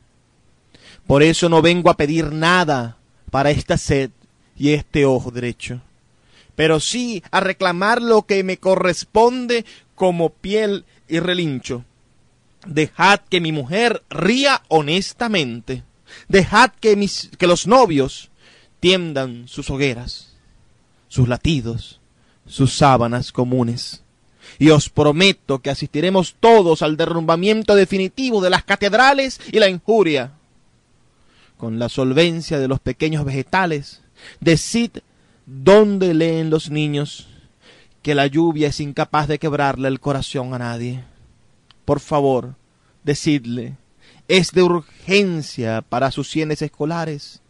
Por 1.06 1.22
eso 1.22 1.48
no 1.48 1.62
vengo 1.62 1.92
a 1.92 1.96
pedir 1.96 2.32
nada 2.32 2.98
para 3.30 3.52
esta 3.52 3.78
sed 3.78 4.10
y 4.58 4.72
este 4.72 5.06
ojo 5.06 5.30
derecho, 5.30 5.80
pero 6.56 6.80
sí 6.80 7.22
a 7.30 7.40
reclamar 7.40 8.02
lo 8.02 8.24
que 8.24 8.44
me 8.44 8.58
corresponde 8.58 9.64
como 9.94 10.32
piel 10.32 10.86
y 11.08 11.20
relincho 11.20 11.86
Dejad 12.66 13.20
que 13.30 13.42
mi 13.42 13.52
mujer 13.52 14.02
ría 14.10 14.64
honestamente. 14.70 15.84
Dejad 16.28 16.72
que, 16.80 16.96
mis, 16.96 17.30
que 17.38 17.48
los 17.48 17.68
novios 17.68 18.30
tiendan 18.80 19.48
sus 19.48 19.70
hogueras, 19.70 20.34
sus 21.08 21.28
latidos, 21.28 22.00
sus 22.48 22.74
sábanas 22.76 23.32
comunes. 23.32 24.04
Y 24.60 24.70
os 24.70 24.90
prometo 24.90 25.60
que 25.60 25.70
asistiremos 25.70 26.36
todos 26.40 26.82
al 26.82 26.98
derrumbamiento 26.98 27.76
definitivo 27.76 28.42
de 28.42 28.50
las 28.50 28.64
catedrales 28.64 29.40
y 29.52 29.60
la 29.60 29.70
injuria. 29.70 30.34
Con 31.58 31.80
la 31.80 31.90
solvencia 31.90 32.60
de 32.60 32.68
los 32.68 32.80
pequeños 32.80 33.26
vegetales, 33.26 34.02
decid 34.40 34.92
dónde 35.46 36.14
leen 36.14 36.50
los 36.50 36.70
niños 36.70 37.28
que 38.02 38.14
la 38.14 38.28
lluvia 38.28 38.68
es 38.68 38.80
incapaz 38.80 39.28
de 39.28 39.40
quebrarle 39.40 39.88
el 39.88 40.00
corazón 40.00 40.54
a 40.54 40.60
nadie. 40.60 41.04
Por 41.86 42.00
favor, 42.00 42.54
decidle, 43.04 43.78
es 44.28 44.52
de 44.52 44.64
urgencia 44.64 45.82
para 45.82 46.12
sus 46.12 46.30
sienes 46.30 46.62
escolares 46.62 47.42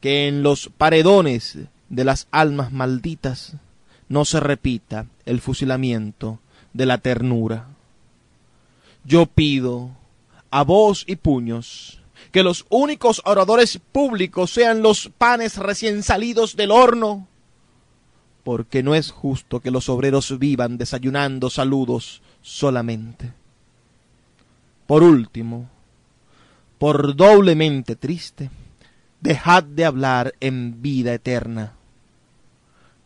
que 0.00 0.28
en 0.28 0.42
los 0.42 0.70
paredones 0.76 1.58
de 1.88 2.04
las 2.04 2.28
almas 2.30 2.72
malditas 2.72 3.56
no 4.08 4.24
se 4.24 4.40
repita 4.40 5.06
el 5.24 5.40
fusilamiento 5.40 6.40
de 6.74 6.86
la 6.86 6.98
ternura. 6.98 7.68
Yo 9.04 9.26
pido 9.26 9.92
a 10.50 10.62
voz 10.62 11.04
y 11.06 11.16
puños 11.16 12.00
que 12.32 12.42
los 12.42 12.66
únicos 12.68 13.22
oradores 13.24 13.80
públicos 13.92 14.50
sean 14.50 14.82
los 14.82 15.10
panes 15.16 15.56
recién 15.56 16.02
salidos 16.02 16.56
del 16.56 16.70
horno, 16.70 17.26
porque 18.42 18.82
no 18.82 18.94
es 18.94 19.10
justo 19.10 19.60
que 19.60 19.70
los 19.70 19.88
obreros 19.88 20.38
vivan 20.38 20.76
desayunando 20.76 21.48
saludos 21.48 22.22
solamente. 22.42 23.32
Por 24.86 25.02
último, 25.02 25.70
por 26.78 27.16
doblemente 27.16 27.96
triste, 27.96 28.50
dejad 29.20 29.62
de 29.62 29.86
hablar 29.86 30.34
en 30.40 30.82
vida 30.82 31.14
eterna, 31.14 31.72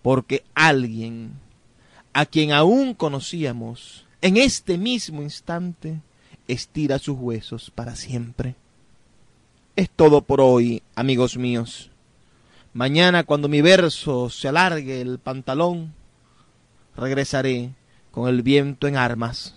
porque 0.02 0.42
alguien 0.54 1.34
a 2.12 2.26
quien 2.26 2.50
aún 2.50 2.94
conocíamos 2.94 4.06
en 4.20 4.36
este 4.36 4.76
mismo 4.76 5.22
instante 5.22 6.00
estira 6.48 6.98
sus 6.98 7.16
huesos 7.16 7.70
para 7.70 7.94
siempre. 7.94 8.56
Es 9.76 9.88
todo 9.88 10.22
por 10.22 10.40
hoy, 10.40 10.82
amigos 10.96 11.36
míos. 11.36 11.92
Mañana, 12.72 13.22
cuando 13.22 13.48
mi 13.48 13.62
verso 13.62 14.28
se 14.30 14.48
alargue 14.48 15.00
el 15.00 15.20
pantalón, 15.20 15.94
regresaré 16.96 17.70
con 18.10 18.28
el 18.28 18.42
viento 18.42 18.88
en 18.88 18.96
armas 18.96 19.54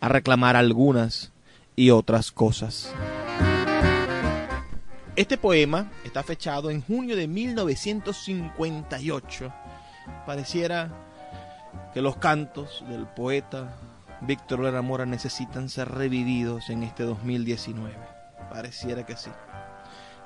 a 0.00 0.10
reclamar 0.10 0.56
algunas 0.56 1.31
y 1.76 1.90
otras 1.90 2.32
cosas. 2.32 2.92
Este 5.14 5.36
poema 5.36 5.92
está 6.04 6.22
fechado 6.22 6.70
en 6.70 6.80
junio 6.80 7.16
de 7.16 7.28
1958. 7.28 9.52
Pareciera 10.24 10.90
que 11.92 12.00
los 12.00 12.16
cantos 12.16 12.82
del 12.88 13.06
poeta 13.06 13.76
Víctor 14.22 14.60
Lera 14.60 14.80
Mora 14.82 15.04
necesitan 15.04 15.68
ser 15.68 15.90
revividos 15.90 16.70
en 16.70 16.84
este 16.84 17.02
2019. 17.02 17.94
Pareciera 18.50 19.04
que 19.04 19.16
sí. 19.16 19.30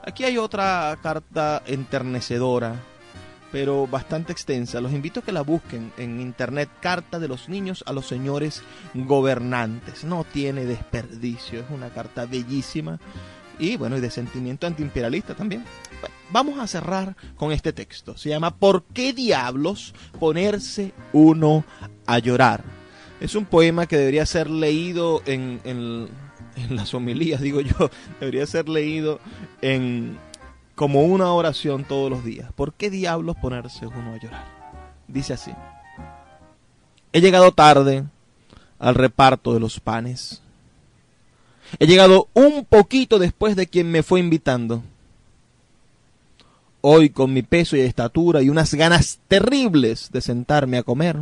Aquí 0.04 0.24
hay 0.24 0.36
otra 0.38 0.96
carta 1.02 1.62
enternecedora, 1.66 2.76
pero 3.52 3.86
bastante 3.86 4.32
extensa. 4.32 4.80
Los 4.80 4.92
invito 4.92 5.20
a 5.20 5.22
que 5.22 5.32
la 5.32 5.42
busquen 5.42 5.92
en 5.96 6.20
internet. 6.20 6.68
Carta 6.80 7.18
de 7.18 7.28
los 7.28 7.48
niños 7.48 7.84
a 7.86 7.92
los 7.92 8.06
señores 8.06 8.62
gobernantes. 8.94 10.04
No 10.04 10.24
tiene 10.24 10.64
desperdicio. 10.64 11.60
Es 11.60 11.66
una 11.70 11.90
carta 11.90 12.26
bellísima 12.26 12.98
y 13.58 13.76
bueno, 13.76 13.96
y 13.96 14.00
de 14.00 14.10
sentimiento 14.10 14.66
antiimperialista 14.66 15.34
también. 15.34 15.64
vamos 16.30 16.58
a 16.58 16.66
cerrar 16.66 17.16
con 17.36 17.52
este 17.52 17.72
texto. 17.72 18.16
Se 18.16 18.28
llama 18.28 18.56
¿Por 18.56 18.84
qué 18.84 19.12
diablos 19.12 19.94
ponerse 20.18 20.92
uno 21.12 21.64
a 22.06 22.18
llorar? 22.18 22.64
Es 23.20 23.34
un 23.34 23.46
poema 23.46 23.86
que 23.86 23.96
debería 23.96 24.26
ser 24.26 24.50
leído 24.50 25.22
en, 25.24 25.60
en, 25.64 26.08
las 26.70 26.92
homilías, 26.94 27.40
digo 27.42 27.60
yo, 27.60 27.90
debería 28.20 28.46
ser 28.46 28.68
leído 28.68 29.20
en 29.62 30.18
como 30.76 31.02
una 31.02 31.32
oración 31.32 31.84
todos 31.84 32.08
los 32.08 32.24
días. 32.24 32.52
¿Por 32.52 32.72
qué 32.72 32.88
diablos 32.90 33.36
ponerse 33.36 33.88
uno 33.88 34.14
a 34.14 34.18
llorar? 34.22 34.44
Dice 35.08 35.32
así. 35.32 35.50
He 37.12 37.20
llegado 37.20 37.50
tarde 37.50 38.04
al 38.78 38.94
reparto 38.94 39.54
de 39.54 39.60
los 39.60 39.80
panes 39.80 40.42
He 41.78 41.86
llegado 41.86 42.28
un 42.34 42.64
poquito 42.64 43.18
después 43.18 43.56
de 43.56 43.66
quien 43.66 43.90
me 43.90 44.02
fue 44.02 44.20
invitando. 44.20 44.82
Hoy 46.80 47.10
con 47.10 47.32
mi 47.32 47.42
peso 47.42 47.76
y 47.76 47.80
estatura 47.80 48.42
y 48.42 48.48
unas 48.48 48.74
ganas 48.74 49.18
terribles 49.28 50.10
de 50.12 50.20
sentarme 50.20 50.78
a 50.78 50.84
comer, 50.84 51.18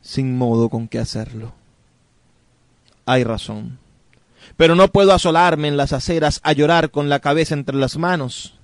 sin 0.00 0.36
modo 0.36 0.68
con 0.68 0.86
qué 0.86 1.00
hacerlo. 1.00 1.52
Hay 3.04 3.24
razón. 3.24 3.78
Pero 4.56 4.74
no 4.76 4.88
puedo 4.88 5.12
asolarme 5.12 5.68
en 5.68 5.76
las 5.76 5.92
aceras 5.92 6.40
a 6.44 6.52
llorar 6.52 6.90
con 6.90 7.08
la 7.08 7.18
cabeza 7.18 7.54
entre 7.54 7.76
las 7.76 7.96
manos. 7.96 8.54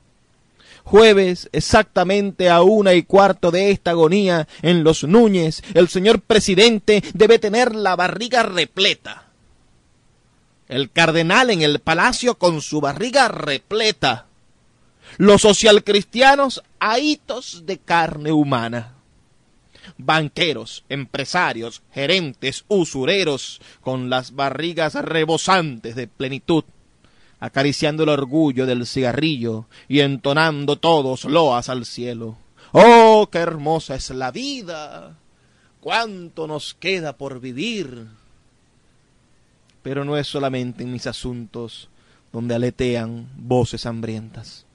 Jueves, 0.89 1.49
exactamente 1.53 2.49
a 2.49 2.63
una 2.63 2.95
y 2.95 3.03
cuarto 3.03 3.51
de 3.51 3.71
esta 3.71 3.91
agonía, 3.91 4.49
en 4.63 4.85
los 4.85 5.05
Núñez, 5.05 5.63
el 5.75 5.89
señor 5.89 6.21
presidente 6.21 7.03
debe 7.15 7.39
tener 7.39 7.75
la 7.75 7.95
barriga 7.95 8.43
repleta 8.43 9.29
el 10.69 10.91
cardenal 10.91 11.51
en 11.51 11.63
el 11.63 11.81
palacio 11.81 12.37
con 12.37 12.61
su 12.61 12.81
barriga 12.81 13.29
repleta. 13.29 14.27
Los 15.17 15.43
socialcristianos 15.43 16.63
ahitos 16.79 17.65
de 17.65 17.79
carne 17.79 18.31
humana. 18.31 18.95
Banqueros, 19.97 20.85
empresarios, 20.91 21.83
gerentes, 21.93 22.65
usureros, 22.69 23.61
con 23.81 24.11
las 24.11 24.33
barrigas 24.33 24.95
rebosantes 24.95 25.97
de 25.97 26.07
plenitud, 26.07 26.65
acariciando 27.41 28.03
el 28.03 28.09
orgullo 28.09 28.67
del 28.67 28.87
cigarrillo 28.87 29.67
y 29.89 30.01
entonando 30.01 30.77
todos 30.77 31.25
loas 31.25 31.69
al 31.69 31.85
cielo. 31.85 32.37
¡Oh, 32.73 33.29
qué 33.31 33.39
hermosa 33.39 33.95
es 33.95 34.11
la 34.11 34.31
vida! 34.31 35.17
¿Cuánto 35.81 36.47
nos 36.47 36.75
queda 36.75 37.17
por 37.17 37.41
vivir? 37.41 38.09
pero 39.89 40.05
no 40.05 40.19
es 40.19 40.27
solamente 40.27 40.83
en 40.83 40.93
mis 40.93 41.07
asuntos 41.07 41.89
donde 42.31 42.55
aletean 42.55 43.27
voces 43.37 43.87
hambrientas. 43.87 44.67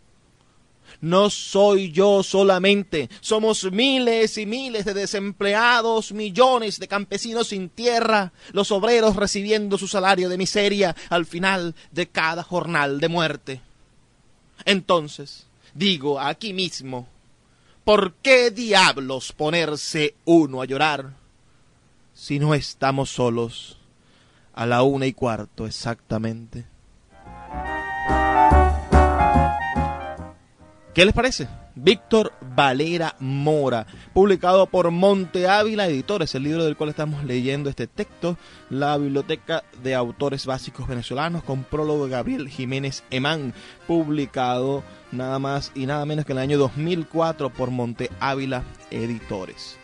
No 1.03 1.29
soy 1.29 1.91
yo 1.91 2.23
solamente, 2.23 3.09
somos 3.19 3.69
miles 3.71 4.37
y 4.37 4.45
miles 4.45 4.85
de 4.85 4.93
desempleados, 4.93 6.13
millones 6.13 6.79
de 6.79 6.87
campesinos 6.87 7.49
sin 7.49 7.67
tierra, 7.67 8.31
los 8.53 8.71
obreros 8.71 9.17
recibiendo 9.17 9.77
su 9.77 9.89
salario 9.89 10.29
de 10.29 10.37
miseria 10.37 10.95
al 11.09 11.25
final 11.25 11.75
de 11.91 12.07
cada 12.07 12.41
jornal 12.41 13.01
de 13.01 13.09
muerte. 13.09 13.61
Entonces, 14.63 15.45
digo 15.73 16.21
aquí 16.21 16.53
mismo, 16.53 17.07
¿por 17.83 18.13
qué 18.21 18.49
diablos 18.49 19.33
ponerse 19.33 20.15
uno 20.23 20.61
a 20.61 20.65
llorar 20.65 21.13
si 22.13 22.39
no 22.39 22.53
estamos 22.53 23.09
solos? 23.09 23.77
a 24.53 24.65
la 24.65 24.83
una 24.83 25.05
y 25.05 25.13
cuarto 25.13 25.65
exactamente. 25.65 26.65
¿Qué 30.93 31.05
les 31.05 31.13
parece? 31.15 31.47
Víctor 31.73 32.33
Valera 32.55 33.15
Mora, 33.19 33.87
publicado 34.13 34.67
por 34.67 34.91
Monte 34.91 35.47
Ávila 35.47 35.87
Editores, 35.87 36.35
el 36.35 36.43
libro 36.43 36.63
del 36.65 36.77
cual 36.77 36.91
estamos 36.91 37.23
leyendo 37.23 37.67
este 37.67 37.87
texto, 37.87 38.37
la 38.69 38.95
Biblioteca 38.97 39.63
de 39.81 39.95
Autores 39.95 40.45
Básicos 40.45 40.87
Venezolanos, 40.87 41.41
con 41.41 41.63
prólogo 41.63 42.05
de 42.05 42.11
Gabriel 42.11 42.47
Jiménez 42.47 43.03
Emán, 43.09 43.55
publicado 43.87 44.83
nada 45.11 45.39
más 45.39 45.71
y 45.73 45.87
nada 45.87 46.05
menos 46.05 46.25
que 46.25 46.33
en 46.33 46.37
el 46.37 46.43
año 46.43 46.57
2004 46.59 47.49
por 47.49 47.71
Monte 47.71 48.11
Ávila 48.19 48.63
Editores. 48.91 49.77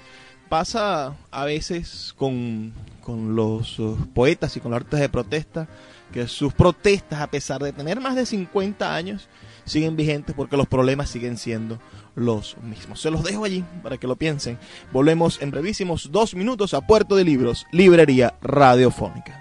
Pasa 0.47 1.15
a 1.31 1.45
veces 1.45 2.13
con 2.15 2.71
con 3.09 3.35
los 3.35 3.79
uh, 3.79 3.97
poetas 4.13 4.55
y 4.55 4.59
con 4.59 4.69
los 4.69 4.77
artistas 4.77 4.99
de 4.99 5.09
protesta, 5.09 5.67
que 6.13 6.27
sus 6.27 6.53
protestas, 6.53 7.19
a 7.19 7.25
pesar 7.31 7.59
de 7.59 7.73
tener 7.73 7.99
más 7.99 8.15
de 8.15 8.23
50 8.23 8.95
años, 8.95 9.27
siguen 9.69 9.95
vigentes 9.95 10.35
porque 10.35 10.57
los 10.57 10.67
problemas 10.67 11.09
siguen 11.09 11.37
siendo 11.37 11.79
los 12.15 12.57
mismos. 12.61 13.01
Se 13.01 13.11
los 13.11 13.23
dejo 13.23 13.45
allí 13.45 13.63
para 13.83 13.97
que 13.97 14.07
lo 14.07 14.15
piensen. 14.15 14.57
Volvemos 14.91 15.41
en 15.41 15.51
brevísimos 15.51 16.11
dos 16.11 16.35
minutos 16.35 16.73
a 16.73 16.81
Puerto 16.81 17.15
de 17.15 17.23
Libros, 17.23 17.65
Librería 17.71 18.35
Radiofónica. 18.41 19.39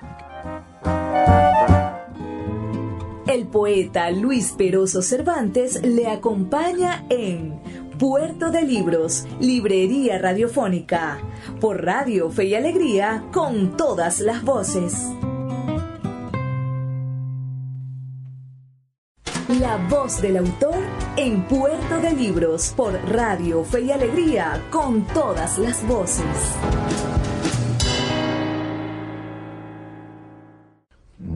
El 3.27 3.47
poeta 3.47 4.11
Luis 4.11 4.55
Peroso 4.57 5.03
Cervantes 5.03 5.83
le 5.83 6.07
acompaña 6.07 7.05
en 7.11 7.61
Puerto 7.99 8.51
de 8.51 8.63
Libros, 8.63 9.27
Librería 9.41 10.19
Radiofónica, 10.19 11.19
por 11.61 11.85
Radio 11.85 12.31
Fe 12.31 12.47
y 12.47 12.55
Alegría, 12.55 13.25
con 13.33 13.77
todas 13.77 14.21
las 14.21 14.45
voces. 14.45 14.95
La 19.49 19.79
voz 19.89 20.21
del 20.21 20.37
autor 20.37 20.77
en 21.17 21.41
Puerto 21.45 21.99
de 22.03 22.13
Libros 22.13 22.75
por 22.77 22.93
Radio 23.11 23.65
Fe 23.65 23.81
y 23.81 23.91
Alegría 23.91 24.63
con 24.71 25.07
todas 25.07 25.59
las 25.59 25.89
voces. 25.89 26.55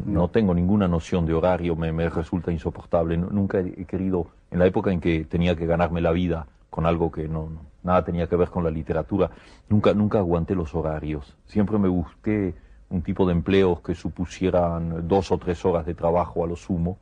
No 0.05 0.29
tengo 0.29 0.53
ninguna 0.53 0.87
noción 0.89 1.25
de 1.25 1.33
horario, 1.33 1.75
me, 1.75 2.11
resulta 2.11 2.53
insoportable. 2.53 3.17
Nunca 3.17 3.61
he 3.61 3.87
querido, 3.87 4.27
en 4.51 4.59
la 4.59 4.67
época 4.67 4.93
en 4.93 5.01
que 5.01 5.25
tenía 5.25 5.57
que 5.57 5.65
ganarme 5.65 6.03
la 6.03 6.13
vida 6.13 6.47
con 6.69 6.85
algo 6.85 7.11
que 7.11 7.27
no, 7.29 7.49
nada 7.83 8.05
tenía 8.05 8.27
que 8.27 8.37
ver 8.37 8.51
con 8.51 8.63
la 8.63 8.71
literatura, 8.71 9.31
nunca, 9.71 9.95
nunca 9.95 10.19
aguanté 10.19 10.55
los 10.55 10.75
horarios. 10.75 11.35
Siempre 11.47 11.79
me 11.79 11.89
busqué 11.89 12.53
un 12.91 13.01
tipo 13.01 13.25
de 13.25 13.33
empleos 13.33 13.81
que 13.81 13.95
supusieran 13.95 15.09
dos 15.09 15.33
o 15.33 15.39
tres 15.39 15.65
horas 15.65 15.87
de 15.87 15.95
trabajo 15.95 16.45
a 16.45 16.47
lo 16.47 16.57
sumo, 16.57 16.99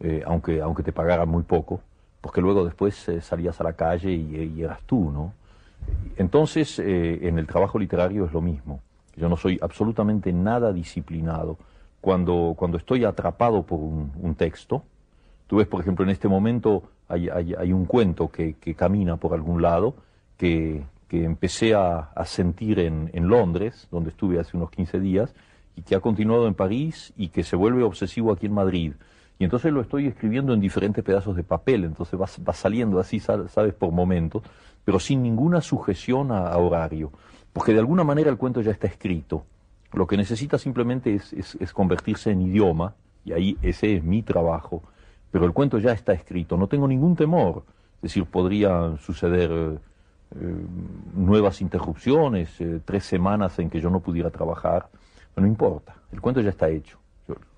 eh, 0.00 0.22
aunque, 0.26 0.60
aunque 0.60 0.82
te 0.82 0.92
pagaran 0.92 1.28
muy 1.28 1.42
poco, 1.42 1.80
porque 2.20 2.40
luego 2.40 2.64
después 2.64 3.08
eh, 3.08 3.20
salías 3.20 3.60
a 3.60 3.64
la 3.64 3.72
calle 3.72 4.12
y, 4.12 4.62
eras 4.62 4.82
tú, 4.82 5.10
¿no? 5.10 5.32
Entonces, 6.16 6.78
eh, 6.78 7.26
en 7.26 7.38
el 7.38 7.46
trabajo 7.46 7.78
literario 7.78 8.24
es 8.24 8.32
lo 8.32 8.40
mismo. 8.40 8.80
Yo 9.16 9.28
no 9.28 9.36
soy 9.36 9.58
absolutamente 9.60 10.32
nada 10.32 10.72
disciplinado. 10.72 11.56
Cuando, 12.00 12.54
cuando 12.56 12.78
estoy 12.78 13.04
atrapado 13.04 13.62
por 13.64 13.80
un, 13.80 14.34
texto, 14.36 14.84
tú 15.46 15.56
ves, 15.56 15.66
por 15.66 15.80
ejemplo, 15.80 16.04
en 16.04 16.10
este 16.10 16.28
momento 16.28 16.84
hay, 17.08 17.28
hay, 17.28 17.72
un 17.72 17.86
cuento 17.86 18.28
que, 18.28 18.54
que, 18.54 18.74
camina 18.74 19.16
por 19.16 19.34
algún 19.34 19.62
lado, 19.62 19.94
que, 20.36 20.84
que 21.08 21.24
empecé 21.24 21.74
a, 21.74 22.10
sentir 22.26 22.78
en, 22.78 23.10
en, 23.12 23.26
Londres, 23.26 23.88
donde 23.90 24.10
estuve 24.10 24.38
hace 24.38 24.56
unos 24.56 24.70
15 24.70 25.00
días, 25.00 25.34
y 25.74 25.82
que 25.82 25.96
ha 25.96 26.00
continuado 26.00 26.46
en 26.46 26.54
París 26.54 27.12
y 27.16 27.28
que 27.28 27.42
se 27.42 27.56
vuelve 27.56 27.82
obsesivo 27.82 28.32
aquí 28.32 28.46
en 28.46 28.54
Madrid. 28.54 28.92
Y 29.38 29.44
entonces 29.44 29.72
lo 29.72 29.80
estoy 29.80 30.06
escribiendo 30.06 30.52
en 30.52 30.60
diferentes 30.60 31.04
pedazos 31.04 31.36
de 31.36 31.44
papel, 31.44 31.84
entonces 31.84 32.18
va, 32.20 32.52
saliendo 32.52 32.98
así, 32.98 33.20
sabes, 33.20 33.74
por 33.74 33.92
momentos, 33.92 34.42
pero 34.84 34.98
sin 34.98 35.22
ninguna 35.22 35.60
sujeción 35.60 36.32
a, 36.32 36.56
horario, 36.56 37.12
porque 37.52 37.72
de 37.72 37.78
alguna 37.78 38.02
manera 38.02 38.30
el 38.30 38.36
cuento 38.36 38.60
ya 38.62 38.72
está 38.72 38.88
escrito. 38.88 39.44
Lo 39.92 40.06
que 40.06 40.16
necesita 40.16 40.58
simplemente 40.58 41.14
es, 41.14 41.72
convertirse 41.72 42.32
en 42.32 42.42
idioma, 42.42 42.94
y 43.24 43.32
ahí 43.32 43.56
ese 43.62 43.96
es 43.96 44.02
mi 44.02 44.22
trabajo, 44.22 44.82
pero 45.30 45.44
el 45.44 45.52
cuento 45.52 45.78
ya 45.78 45.92
está 45.92 46.12
escrito, 46.12 46.56
no 46.56 46.66
tengo 46.66 46.88
ningún 46.88 47.14
temor. 47.14 47.64
Es 47.96 48.02
decir, 48.02 48.24
podría 48.24 48.96
suceder 48.98 49.50
eh, 49.50 50.66
nuevas 51.14 51.60
interrupciones, 51.60 52.60
eh, 52.60 52.80
tres 52.84 53.04
semanas 53.04 53.58
en 53.58 53.70
que 53.70 53.80
yo 53.80 53.90
no 53.90 54.00
pudiera 54.00 54.30
trabajar, 54.30 54.88
no 55.36 55.46
importa, 55.46 55.94
el 56.12 56.20
cuento 56.20 56.40
ya 56.40 56.50
está 56.50 56.68
hecho. 56.68 56.98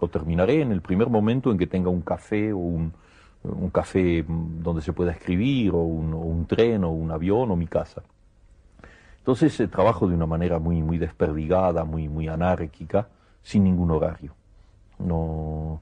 Lo 0.01 0.09
terminaré 0.09 0.63
en 0.63 0.73
el 0.73 0.81
primer 0.81 1.09
momento 1.09 1.51
en 1.51 1.59
que 1.59 1.67
tenga 1.67 1.91
un 1.91 2.03
café 2.03 2.53
o 2.53 2.59
un, 2.59 2.93
un 3.45 3.71
café 3.71 4.25
donde 4.27 4.83
se 4.83 4.93
pueda 4.93 5.13
escribir, 5.13 5.73
o 5.73 5.79
un, 5.79 6.47
tren, 6.47 6.85
o 6.85 6.91
un 6.91 7.11
avión, 7.11 7.51
o 7.51 7.57
mi 7.57 7.67
casa. 7.67 8.03
Entonces 9.19 9.59
eh, 9.61 9.69
trabajo 9.69 10.09
de 10.09 10.15
una 10.15 10.27
manera 10.27 10.59
muy, 10.59 10.83
muy 10.83 10.99
desperdigada, 10.99 11.85
muy, 11.85 12.09
muy 12.09 12.29
anárquica, 12.29 13.09
sin 13.43 13.65
ningún 13.65 13.91
horario. 13.91 14.35
No, 14.99 15.81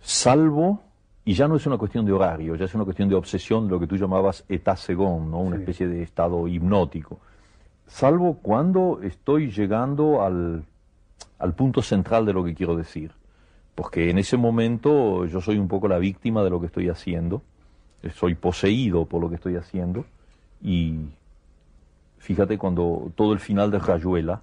salvo 0.00 0.80
y 1.24 1.34
ya 1.34 1.46
no 1.46 1.54
es 1.54 1.66
una 1.66 1.78
cuestión 1.78 2.04
de 2.04 2.12
horario, 2.12 2.56
ya 2.56 2.64
es 2.64 2.74
una 2.74 2.84
cuestión 2.84 3.08
de 3.08 3.14
obsesión, 3.14 3.68
lo 3.68 3.78
que 3.78 3.86
tú 3.86 3.96
llamabas 3.96 4.44
état 4.48 4.76
second, 4.76 5.30
¿no? 5.30 5.38
una 5.38 5.56
especie 5.56 5.86
de 5.86 6.02
estado 6.02 6.48
hipnótico. 6.48 7.20
Salvo 7.86 8.38
cuando 8.42 9.00
estoy 9.02 9.50
llegando 9.50 10.22
al, 10.22 10.64
al 11.38 11.54
punto 11.54 11.82
central 11.82 12.26
de 12.26 12.32
lo 12.32 12.44
que 12.44 12.54
quiero 12.54 12.76
decir. 12.76 13.12
Porque 13.74 14.10
en 14.10 14.18
ese 14.18 14.36
momento 14.36 15.24
yo 15.26 15.40
soy 15.40 15.58
un 15.58 15.68
poco 15.68 15.88
la 15.88 15.98
víctima 15.98 16.42
de 16.44 16.50
lo 16.50 16.60
que 16.60 16.66
estoy 16.66 16.88
haciendo, 16.88 17.42
soy 18.14 18.34
poseído 18.34 19.06
por 19.06 19.20
lo 19.20 19.28
que 19.28 19.36
estoy 19.36 19.56
haciendo 19.56 20.04
y 20.62 20.96
fíjate 22.18 22.58
cuando 22.58 23.12
todo 23.14 23.32
el 23.32 23.38
final 23.38 23.70
de 23.70 23.78
Rayuela 23.78 24.42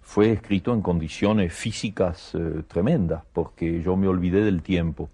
fue 0.00 0.32
escrito 0.32 0.72
en 0.72 0.82
condiciones 0.82 1.52
físicas 1.52 2.34
eh, 2.34 2.62
tremendas, 2.66 3.22
porque 3.32 3.82
yo 3.82 3.96
me 3.96 4.08
olvidé 4.08 4.42
del 4.42 4.62
tiempo 4.62 5.08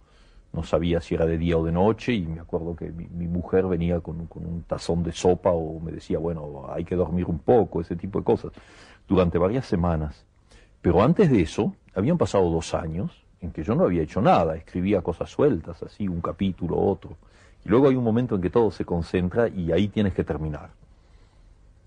no 0.52 0.64
sabía 0.64 1.00
si 1.00 1.14
era 1.14 1.26
de 1.26 1.38
día 1.38 1.56
o 1.56 1.64
de 1.64 1.72
noche 1.72 2.12
y 2.12 2.26
me 2.26 2.40
acuerdo 2.40 2.74
que 2.74 2.90
mi, 2.90 3.28
mujer 3.28 3.66
venía 3.66 4.00
con, 4.00 4.28
un 4.34 4.64
tazón 4.66 5.02
de 5.02 5.12
sopa 5.12 5.50
o 5.50 5.78
me 5.80 5.92
decía, 5.92 6.18
bueno, 6.18 6.66
hay 6.72 6.84
que 6.84 6.96
dormir 6.96 7.26
un 7.26 7.38
poco, 7.38 7.80
ese 7.80 7.96
tipo 7.96 8.18
de 8.18 8.24
cosas, 8.24 8.52
durante 9.06 9.38
varias 9.38 9.66
semanas. 9.66 10.24
Pero 10.82 11.02
antes 11.02 11.30
de 11.30 11.42
eso, 11.42 11.74
habían 11.94 12.18
pasado 12.18 12.50
dos 12.50 12.74
años 12.74 13.24
en 13.40 13.52
que 13.52 13.62
yo 13.62 13.74
no 13.74 13.84
había 13.84 14.02
hecho 14.02 14.20
nada, 14.20 14.56
escribía 14.56 15.02
cosas 15.02 15.30
sueltas, 15.30 15.82
así, 15.82 16.08
un 16.08 16.20
capítulo, 16.20 16.76
otro. 16.78 17.16
Y 17.64 17.68
luego 17.68 17.88
hay 17.88 17.96
un 17.96 18.04
momento 18.04 18.34
en 18.34 18.42
que 18.42 18.50
todo 18.50 18.70
se 18.70 18.84
concentra 18.84 19.48
y 19.48 19.72
ahí 19.72 19.88
tienes 19.88 20.14
que 20.14 20.24
terminar. 20.24 20.70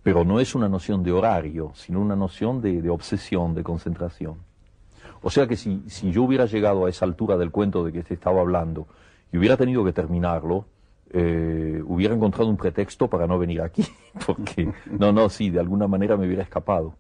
Pero 0.04 0.26
no 0.26 0.40
es 0.40 0.54
una 0.56 0.68
noción 0.68 1.04
de 1.04 1.12
horario, 1.12 1.72
sino 1.76 2.02
una 2.02 2.16
noción 2.16 2.62
de 2.62 2.90
obsesión, 2.90 3.56
de 3.56 3.64
concentración. 3.64 4.38
O 5.24 5.30
sea 5.30 5.48
que 5.48 5.56
si, 5.56 5.82
si 5.88 6.12
yo 6.12 6.24
hubiera 6.24 6.46
llegado 6.46 6.86
a 6.86 6.90
esa 6.90 7.06
altura 7.06 7.38
del 7.38 7.50
cuento 7.50 7.84
de 7.84 7.94
que 7.94 8.04
se 8.04 8.14
estaba 8.14 8.42
hablando 8.42 8.88
y 9.32 9.38
hubiera 9.38 9.56
tenido 9.56 9.86
que 9.86 9.94
terminarlo, 9.94 10.66
eh, 11.12 11.82
hubiera 11.86 12.14
encontrado 12.14 12.50
un 12.50 12.58
pretexto 12.58 13.08
para 13.08 13.26
no 13.26 13.40
venir 13.40 13.62
aquí, 13.62 13.86
porque 14.26 14.74
no, 14.92 15.14
no, 15.14 15.30
sí, 15.30 15.50
de 15.50 15.62
alguna 15.62 15.88
manera 15.88 16.18
me 16.18 16.28
hubiera 16.28 16.44
escapado, 16.44 16.94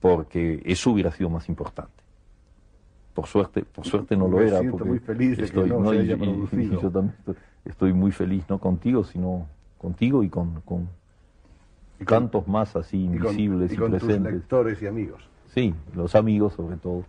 porque 0.00 0.62
eso 0.64 0.90
hubiera 0.90 1.10
sido 1.10 1.30
más 1.30 1.48
importante. 1.48 1.92
Por 3.14 3.26
suerte, 3.26 3.64
por 3.64 3.84
suerte 3.84 4.16
no 4.16 4.28
lo 4.28 4.40
era. 4.40 4.60
Siento 4.60 4.84
muy 4.84 5.00
feliz 5.00 5.36
de 5.36 5.44
estoy, 5.44 5.68
que 5.68 5.74
no, 5.74 5.90
se 5.90 5.98
haya 5.98 6.16
producido. 6.16 6.80
yo 6.80 6.90
también 6.90 7.16
estoy, 7.64 7.92
muy 7.92 8.12
feliz, 8.12 8.44
no 8.48 8.58
contigo, 8.58 9.02
sino 9.02 9.46
contigo 9.76 10.22
y 10.22 10.28
con, 10.28 10.60
con 10.60 10.88
tantos 12.06 12.46
más 12.46 12.76
así 12.76 13.04
invisibles 13.04 13.72
y, 13.72 13.76
con, 13.76 13.94
y, 13.94 13.98
con 13.98 14.08
Tus 14.08 14.20
lectores 14.20 14.82
y 14.82 14.86
amigos. 14.86 15.28
Sí, 15.52 15.74
los 15.94 16.14
amigos 16.14 16.54
sobre 16.54 16.76
todo. 16.76 17.04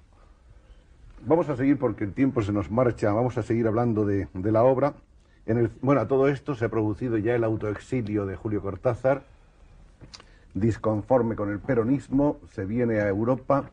Vamos 1.25 1.49
a 1.49 1.56
seguir 1.56 1.78
porque 1.78 2.06
el 2.06 2.13
tiempo 2.13 2.41
se 2.41 2.54
nos 2.54 2.71
marcha, 2.71 3.12
vamos 3.12 3.38
a 3.38 3.43
seguir 3.43 3.67
hablando 3.67 4.06
de, 4.06 4.28
la 4.34 4.63
obra. 4.63 4.93
En 5.45 5.58
el, 5.58 5.69
bueno, 5.82 6.02
a 6.02 6.08
todo 6.08 6.28
esto 6.28 6.56
se 6.56 6.65
ha 6.65 6.69
producido 6.69 7.17
ya 7.17 7.36
el 7.36 7.43
autoexilio 7.43 8.25
de 8.25 8.36
Julio 8.36 8.62
Cortázar, 8.62 9.23
disconforme 10.54 11.36
con 11.36 11.50
el 11.50 11.60
peronismo, 11.60 12.40
se 12.52 12.66
viene 12.66 13.00
a 13.00 13.08
Europa. 13.08 13.72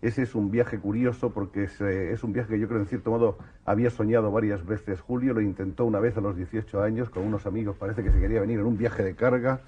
Ese 0.00 0.22
es 0.22 0.34
un 0.34 0.50
viaje 0.50 0.78
curioso 0.78 1.30
porque 1.30 1.64
es, 1.64 1.80
es, 1.80 2.24
un 2.24 2.32
viaje 2.32 2.54
que 2.54 2.58
yo 2.58 2.66
creo 2.66 2.80
en 2.80 2.86
cierto 2.86 3.10
modo 3.10 3.38
había 3.64 3.90
soñado 3.90 4.32
varias 4.32 4.66
veces 4.66 5.00
Julio, 5.00 5.32
lo 5.32 5.40
intentó 5.40 5.84
una 5.84 6.00
vez 6.00 6.16
a 6.16 6.20
los 6.20 6.36
18 6.36 6.82
años 6.82 7.08
con 7.08 7.22
unos 7.22 7.46
amigos, 7.46 7.76
parece 7.76 8.02
que 8.02 8.10
se 8.10 8.18
quería 8.18 8.40
venir 8.40 8.58
en 8.58 8.66
un 8.66 8.76
viaje 8.76 9.04
de 9.04 9.14
carga, 9.14 9.60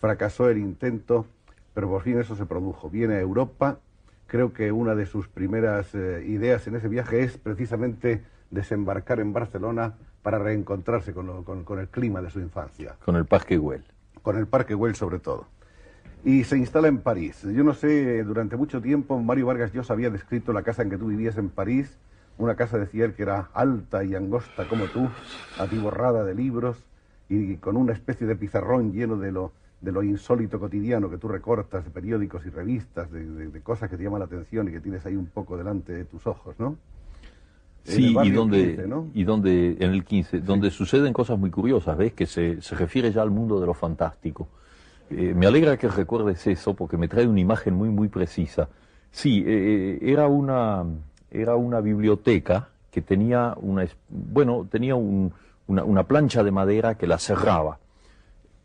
fracasó 0.00 0.48
el 0.48 0.58
intento, 0.58 1.26
pero 1.74 1.90
por 1.90 2.02
fin 2.02 2.18
eso 2.18 2.34
se 2.36 2.46
produjo. 2.46 2.88
Viene 2.88 3.16
a 3.16 3.20
Europa 3.20 3.78
Creo 4.26 4.52
que 4.52 4.72
una 4.72 4.94
de 4.94 5.06
sus 5.06 5.28
primeras 5.28 5.94
eh, 5.94 6.24
ideas 6.26 6.66
en 6.66 6.74
ese 6.74 6.88
viaje 6.88 7.22
es 7.22 7.38
precisamente 7.38 8.24
desembarcar 8.50 9.20
en 9.20 9.32
Barcelona 9.32 9.94
para 10.22 10.38
reencontrarse 10.38 11.12
con, 11.14 11.28
el 11.78 11.88
clima 11.88 12.20
de 12.20 12.30
su 12.30 12.40
infancia. 12.40 12.96
Con 13.04 13.14
el 13.14 13.26
Parque 13.26 13.56
Güell. 13.56 13.84
Con 14.22 14.36
el 14.36 14.48
Parque 14.48 14.74
Güell 14.74 14.96
sobre 14.96 15.20
todo. 15.20 15.46
Y 16.24 16.44
se 16.44 16.58
instala 16.58 16.88
en 16.88 16.98
París. 16.98 17.42
Yo 17.42 17.62
no 17.62 17.74
sé, 17.74 18.24
durante 18.24 18.56
mucho 18.56 18.80
tiempo 18.80 19.20
Mario 19.20 19.46
Vargas 19.46 19.72
Llosa 19.72 19.92
había 19.92 20.10
descrito 20.10 20.52
la 20.52 20.62
casa 20.62 20.82
en 20.82 20.90
que 20.90 20.98
tú 20.98 21.06
vivías 21.06 21.38
en 21.38 21.50
París, 21.50 21.96
una 22.38 22.54
casa 22.54 22.78
decía 22.78 23.04
él 23.04 23.14
que 23.14 23.22
era 23.22 23.48
alta 23.54 24.04
y 24.04 24.14
angosta 24.14 24.68
como 24.68 24.86
tú, 24.86 25.08
atiborrada 25.58 26.24
de 26.24 26.34
libros 26.34 26.76
y 27.28 27.56
con 27.56 27.76
una 27.76 27.92
especie 27.92 28.26
de 28.26 28.36
pizarrón 28.36 28.92
lleno 28.92 29.16
de 29.16 29.32
lo 29.32 29.52
de 29.80 29.92
lo 29.92 30.02
insólito 30.02 30.58
cotidiano 30.58 31.10
que 31.10 31.18
tú 31.18 31.28
recortas 31.28 31.84
de 31.84 31.90
periódicos 31.90 32.44
y 32.46 32.50
revistas, 32.50 33.10
de, 33.12 33.60
cosas 33.62 33.90
que 33.90 33.96
te 33.96 34.04
llaman 34.04 34.20
la 34.20 34.24
atención 34.24 34.68
y 34.68 34.72
que 34.72 34.80
tienes 34.80 35.04
ahí 35.06 35.16
un 35.16 35.26
poco 35.26 35.56
delante 35.56 35.92
de 35.92 36.04
tus 36.04 36.26
ojos, 36.26 36.54
¿no? 36.58 36.76
Sí, 37.84 38.16
y 38.24 38.30
donde, 38.30 38.84
y 39.14 39.22
donde, 39.22 39.76
en 39.78 39.92
el 39.92 40.04
15, 40.04 40.40
donde 40.40 40.72
suceden 40.72 41.12
cosas 41.12 41.38
muy 41.38 41.50
curiosas, 41.50 41.96
¿ves? 41.96 42.14
Que 42.14 42.26
se, 42.26 42.60
se 42.60 42.74
refiere 42.74 43.12
ya 43.12 43.22
al 43.22 43.30
mundo 43.30 43.60
de 43.60 43.66
lo 43.66 43.74
fantástico. 43.74 44.48
Eh, 45.10 45.34
me 45.34 45.46
alegra 45.46 45.76
que 45.76 45.88
recuerdes 45.88 46.46
eso 46.46 46.74
porque 46.74 46.96
me 46.96 47.08
trae 47.08 47.26
una 47.26 47.40
imagen 47.40 47.74
muy, 47.74 47.88
muy 47.88 48.08
precisa. 48.08 48.68
Sí, 49.10 49.44
eh, 49.46 49.98
eh, 50.02 50.12
era, 50.12 50.26
una, 50.26 50.84
era 51.30 51.56
una 51.56 51.80
biblioteca 51.80 52.68
que 52.90 53.02
tenía 53.02 53.54
una, 53.60 53.86
bueno, 54.08 54.66
tenía 54.70 54.94
un, 54.94 55.32
una, 55.66 55.84
una 55.84 56.02
plancha 56.04 56.42
de 56.42 56.50
madera 56.50 56.96
que 56.96 57.06
la 57.06 57.18
cerraba 57.18 57.78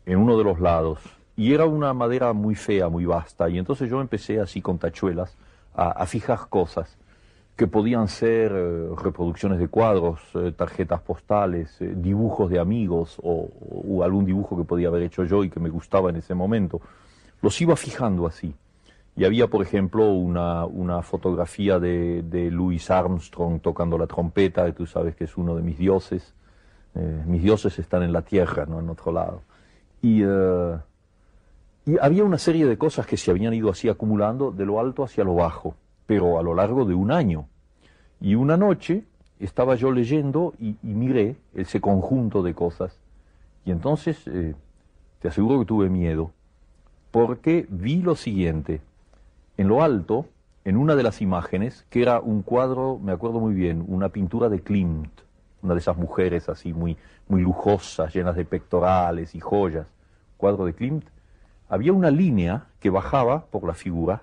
en 0.06 0.18
uno 0.18 0.36
de 0.36 0.44
los 0.44 0.60
lados. 0.60 0.98
Y 1.36 1.54
era 1.54 1.64
una 1.66 1.92
madera 1.94 2.32
muy 2.32 2.54
fea, 2.54 2.88
muy 2.88 3.06
vasta. 3.06 3.48
Y 3.48 3.58
entonces 3.58 3.88
yo 3.88 4.00
empecé 4.00 4.40
así 4.40 4.60
con 4.60 4.78
tachuelas 4.78 5.36
a, 5.74 6.04
fijar 6.06 6.48
cosas 6.48 6.98
que 7.56 7.66
podían 7.66 8.08
ser 8.08 8.52
eh, 8.54 8.88
reproducciones 8.96 9.58
de 9.58 9.68
cuadros, 9.68 10.20
eh, 10.34 10.52
tarjetas 10.56 11.00
postales, 11.00 11.80
eh, 11.80 11.92
dibujos 11.94 12.50
de 12.50 12.58
amigos 12.58 13.18
o, 13.22 13.50
algún 14.02 14.24
dibujo 14.24 14.56
que 14.56 14.64
podía 14.64 14.88
haber 14.88 15.02
hecho 15.02 15.24
yo 15.24 15.44
y 15.44 15.50
que 15.50 15.60
me 15.60 15.68
gustaba 15.68 16.10
en 16.10 16.16
ese 16.16 16.34
momento. 16.34 16.80
Los 17.40 17.60
iba 17.60 17.76
fijando 17.76 18.26
así. 18.26 18.54
Y 19.14 19.24
había, 19.24 19.46
por 19.46 19.62
ejemplo, 19.62 20.10
una, 20.10 20.64
una 20.64 21.02
fotografía 21.02 21.78
de, 21.78 22.22
de, 22.22 22.50
Louis 22.50 22.90
Armstrong 22.90 23.60
tocando 23.60 23.98
la 23.98 24.06
trompeta, 24.06 24.64
que 24.66 24.72
tú 24.72 24.86
sabes 24.86 25.14
que 25.14 25.24
es 25.24 25.36
uno 25.36 25.54
de 25.54 25.62
mis 25.62 25.78
dioses. 25.78 26.34
Mis 27.26 27.42
dioses 27.42 27.78
están 27.78 28.02
en 28.02 28.12
la 28.12 28.22
tierra, 28.22 28.66
no 28.66 28.80
en 28.80 28.90
otro 28.90 29.12
lado. 29.12 29.42
Y, 30.02 30.22
eh, 30.24 30.76
y 31.86 31.96
había 32.00 32.24
una 32.24 32.38
serie 32.38 32.66
de 32.66 32.76
cosas 32.76 33.06
que 33.06 33.16
se 33.16 33.30
habían 33.30 33.54
ido 33.54 33.70
así 33.70 33.88
acumulando 33.88 34.50
de 34.50 34.66
lo 34.66 34.80
alto 34.80 35.04
hacia 35.04 35.24
lo 35.24 35.34
bajo, 35.34 35.74
pero 36.06 36.38
a 36.38 36.42
lo 36.42 36.54
largo 36.54 36.84
de 36.84 36.94
un 36.94 37.10
año. 37.10 37.46
Y 38.20 38.34
una 38.34 38.56
noche 38.56 39.04
estaba 39.40 39.74
yo 39.74 39.90
leyendo 39.90 40.54
y, 40.60 40.76
miré 40.82 41.36
ese 41.54 41.80
conjunto 41.80 42.42
de 42.42 42.54
cosas. 42.54 42.98
Y 43.64 43.70
entonces, 43.70 44.26
eh, 44.26 44.54
te 45.20 45.28
aseguro 45.28 45.58
que 45.60 45.66
tuve 45.66 45.88
miedo, 45.88 46.32
porque 47.10 47.66
vi 47.68 48.02
lo 48.02 48.16
siguiente 48.16 48.80
en 49.56 49.68
lo 49.68 49.82
alto, 49.82 50.26
en 50.64 50.76
una 50.76 50.94
de 50.94 51.02
las 51.02 51.20
imágenes, 51.20 51.84
que 51.90 52.02
era 52.02 52.20
un 52.20 52.42
cuadro, 52.42 52.98
me 53.02 53.12
acuerdo 53.12 53.40
muy 53.40 53.54
bien, 53.54 53.84
una 53.86 54.08
pintura 54.08 54.48
de 54.48 54.60
Klimt, 54.60 55.10
una 55.62 55.74
de 55.74 55.80
esas 55.80 55.96
mujeres 55.96 56.48
así 56.48 56.72
muy, 56.72 56.96
muy 57.28 57.42
lujosas, 57.42 58.14
llenas 58.14 58.36
de 58.36 58.44
pectorales 58.44 59.34
y 59.34 59.40
joyas, 59.40 59.86
cuadro 60.36 60.64
de 60.64 60.74
Klimt, 60.74 61.04
había 61.68 61.92
una 61.92 62.10
línea 62.10 62.66
que 62.80 62.90
bajaba 62.90 63.46
por 63.46 63.64
la 63.64 63.74
figura, 63.74 64.22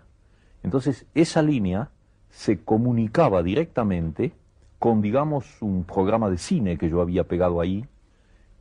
entonces 0.63 1.05
esa 1.15 1.41
línea 1.41 1.89
se 2.29 2.59
comunicaba 2.59 3.43
directamente 3.43 4.33
con, 4.77 5.01
digamos, 5.01 5.61
un 5.61 5.83
programa 5.83 6.29
de 6.29 6.37
cine 6.37 6.77
que 6.77 6.89
yo 6.89 7.01
había 7.01 7.25
pegado 7.25 7.59
ahí, 7.59 7.85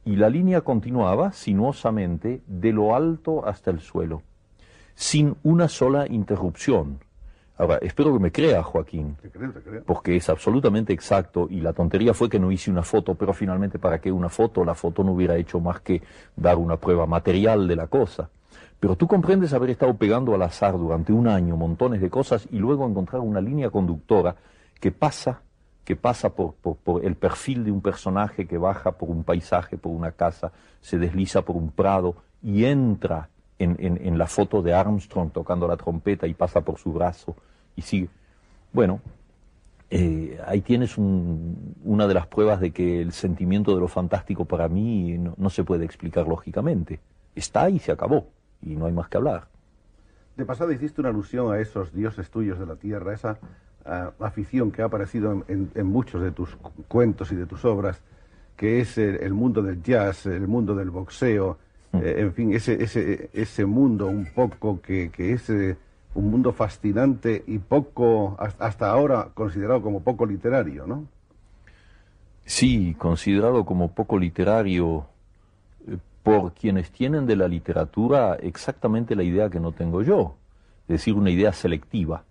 y 0.05 0.17
la 0.17 0.31
línea 0.31 0.63
continuaba 0.63 1.33
sinuosamente 1.33 2.41
de 2.47 2.73
lo 2.73 2.97
alto 2.97 3.47
hasta 3.47 3.71
el 3.71 3.81
suelo 3.81 4.23
sin 4.99 5.37
una 5.45 5.69
sola 5.69 6.07
interrupción. 6.09 6.99
Ahora, 7.57 7.79
espero 7.83 8.13
que 8.13 8.19
me 8.19 8.33
crea, 8.33 8.65
Joaquín, 8.65 9.17
Te 9.23 9.31
creo, 9.31 9.53
te 9.53 9.61
creo. 9.61 9.85
porque 9.85 10.17
es 10.17 10.29
absolutamente 10.29 10.93
exacto 10.93 11.47
y 11.49 11.61
la 11.61 11.73
tontería 11.73 12.15
fue 12.15 12.29
que 12.29 12.41
no 12.41 12.51
hice 12.51 12.69
una 12.69 12.83
foto, 12.83 13.15
pero 13.15 13.33
finalmente 13.33 13.79
¿para 13.79 14.01
qué 14.01 14.11
una 14.11 14.29
foto? 14.29 14.65
La 14.65 14.75
foto 14.75 15.05
no 15.05 15.13
hubiera 15.13 15.37
hecho 15.37 15.61
más 15.61 15.81
que 15.83 16.03
dar 16.35 16.57
una 16.57 16.79
prueba 16.79 17.07
material 17.07 17.69
de 17.69 17.77
la 17.77 17.87
cosa. 17.87 18.29
Pero 18.81 18.97
tú 18.97 19.09
comprendes 19.09 19.53
haber 19.53 19.71
estado 19.71 19.95
pegando 19.95 20.35
al 20.35 20.43
azar 20.43 20.79
durante 20.79 21.13
un 21.13 21.27
año 21.27 21.57
montones 21.57 22.01
de 22.01 22.11
cosas 22.11 22.47
y 22.51 22.59
luego 22.59 22.87
encontrar 22.87 23.21
una 23.23 23.41
línea 23.41 23.71
conductora 23.71 24.37
que 24.79 24.93
pasa, 24.93 25.43
que 25.85 25.97
pasa 25.97 26.31
por, 26.31 26.55
el 27.03 27.17
perfil 27.17 27.65
de 27.65 27.73
un 27.73 27.81
personaje 27.81 28.47
que 28.47 28.57
baja 28.57 28.93
por 28.93 29.11
un 29.11 29.25
paisaje, 29.25 29.77
por 29.77 29.93
una 29.93 30.13
casa, 30.13 30.53
se 30.81 30.99
desliza 30.99 31.43
por 31.43 31.57
un 31.57 31.73
prado 31.73 32.17
y 32.41 32.65
entra 32.67 33.29
en, 33.59 33.77
en, 33.81 34.07
en, 34.07 34.17
la 34.17 34.29
foto 34.29 34.63
de 34.63 34.73
Armstrong 34.73 35.33
tocando 35.33 35.67
la 35.67 35.77
trompeta 35.77 36.29
y 36.29 36.35
pasa 36.35 36.61
por 36.61 36.79
su 36.79 36.93
brazo 36.93 37.35
y 37.75 37.83
sigue. 37.83 38.09
Bueno, 38.73 39.01
eh, 39.91 40.39
ahí 40.47 40.61
tienes 40.61 40.97
un, 40.97 41.75
una 41.85 42.07
de 42.07 42.15
las 42.15 42.29
pruebas 42.29 42.61
de 42.61 42.71
que 42.71 43.01
el 43.01 43.11
sentimiento 43.11 43.75
de 43.75 43.81
lo 43.81 43.89
fantástico 43.89 44.45
para 44.45 44.69
mí 44.69 45.19
no, 45.19 45.35
no, 45.37 45.51
se 45.51 45.65
puede 45.65 45.85
explicar 45.85 46.29
lógicamente. 46.29 47.01
Está 47.35 47.69
y 47.71 47.81
se 47.81 47.91
acabó 47.91 48.38
y 48.63 48.77
no 48.77 48.87
hay 48.87 48.93
más 48.93 49.09
que 49.09 49.17
hablar. 49.17 49.49
De 50.37 50.45
pasada 50.45 50.73
hiciste 50.73 51.01
una 51.01 51.11
alusión 51.11 51.53
a 51.53 51.59
esos 51.59 51.93
dioses 51.93 52.31
tuyos 52.31 52.59
de 52.59 52.67
la 52.67 52.77
tierra, 52.77 53.13
esa 53.13 53.39
uh, 53.85 54.23
afición 54.23 54.71
que 54.71 54.83
ha 54.83 54.87
aparecido 54.87 55.33
en, 55.33 55.45
en, 55.49 55.71
en, 55.75 55.87
muchos 55.87 56.23
de 56.23 56.31
tus 56.31 56.57
cuentos 56.87 57.33
y 57.33 57.37
de 57.37 57.47
tus 57.47 57.65
obras, 57.65 58.01
que 58.57 58.81
es 58.81 58.99
el, 58.99 59.17
el 59.17 59.35
mundo 59.35 59.63
del 59.63 59.83
jazz, 59.83 60.27
el 60.27 60.47
mundo 60.47 60.75
del 60.75 60.91
boxeo, 60.91 61.59
eh, 61.93 62.17
en 62.19 62.33
fin, 62.35 62.53
ese, 62.53 62.83
ese, 62.83 63.31
ese 63.33 63.65
mundo 63.65 64.07
un 64.07 64.27
poco 64.35 64.81
que, 64.81 65.11
que 65.11 65.33
es 65.33 65.49
eh, 65.49 65.77
un 66.15 66.31
mundo 66.31 66.53
fascinante 66.53 67.45
y 67.47 67.59
poco, 67.59 68.37
hasta 68.39 68.91
ahora 68.91 69.31
considerado 69.35 69.81
como 69.81 70.03
poco 70.03 70.27
literario, 70.27 70.87
¿no? 70.87 71.07
Sí, 72.45 72.95
considerado 72.99 73.65
como 73.65 73.93
poco 73.93 74.19
literario 74.19 75.07
por 76.29 76.53
quienes 76.53 76.91
tienen 76.91 77.27
de 77.27 77.37
la 77.37 77.49
literatura 77.49 78.37
exactamente 78.37 79.17
la 79.17 79.23
idea 79.23 79.49
que 79.49 79.61
no 79.61 79.73
tengo 79.73 80.03
yo, 80.03 80.35
es 80.83 80.89
decir, 80.89 81.15
una 81.15 81.31
idea 81.31 81.53
selectiva, 81.53 82.25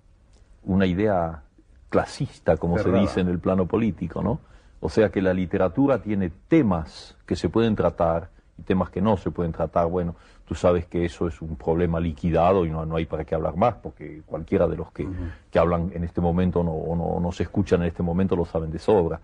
una 0.64 0.86
idea 0.86 1.44
clasista, 1.90 2.58
como 2.58 2.78
Cerrada. 2.78 2.98
se 2.98 3.02
dice 3.02 3.20
en 3.22 3.30
el 3.30 3.40
plano 3.40 3.66
político, 3.66 4.22
¿no? 4.22 4.40
O 4.80 4.90
sea 4.90 5.10
que 5.10 5.22
la 5.22 5.34
literatura 5.34 6.02
tiene 6.02 6.32
temas 6.48 7.16
que 7.26 7.36
se 7.36 7.50
pueden 7.50 7.76
tratar 7.76 8.30
y 8.58 8.64
temas 8.64 8.90
que 8.90 9.02
no 9.02 9.18
se 9.18 9.32
pueden 9.32 9.52
tratar. 9.52 9.88
Bueno, 9.88 10.16
tú 10.46 10.56
sabes 10.56 10.86
que 10.86 11.06
eso 11.06 11.28
es 11.28 11.42
un 11.42 11.56
problema 11.56 12.00
liquidado 12.00 12.66
y 12.66 12.70
no, 12.70 12.86
no 12.86 12.96
hay 12.96 13.06
para 13.06 13.26
qué 13.26 13.36
hablar 13.36 13.56
más, 13.56 13.76
porque 13.76 14.22
cualquiera 14.26 14.68
de 14.68 14.76
los 14.76 14.92
que, 14.92 15.04
uh 15.04 15.10
-huh. 15.10 15.32
que 15.52 15.60
hablan 15.60 15.92
en 15.94 16.04
este 16.04 16.22
momento 16.22 16.64
no, 16.64 16.72
o 16.72 16.96
no, 16.96 17.20
no, 17.20 17.32
se 17.32 17.44
escuchan 17.44 17.82
en 17.82 17.88
este 17.88 18.04
momento 18.04 18.36
lo 18.36 18.46
saben 18.46 18.72
de 18.72 18.80
sobra. 18.80 19.20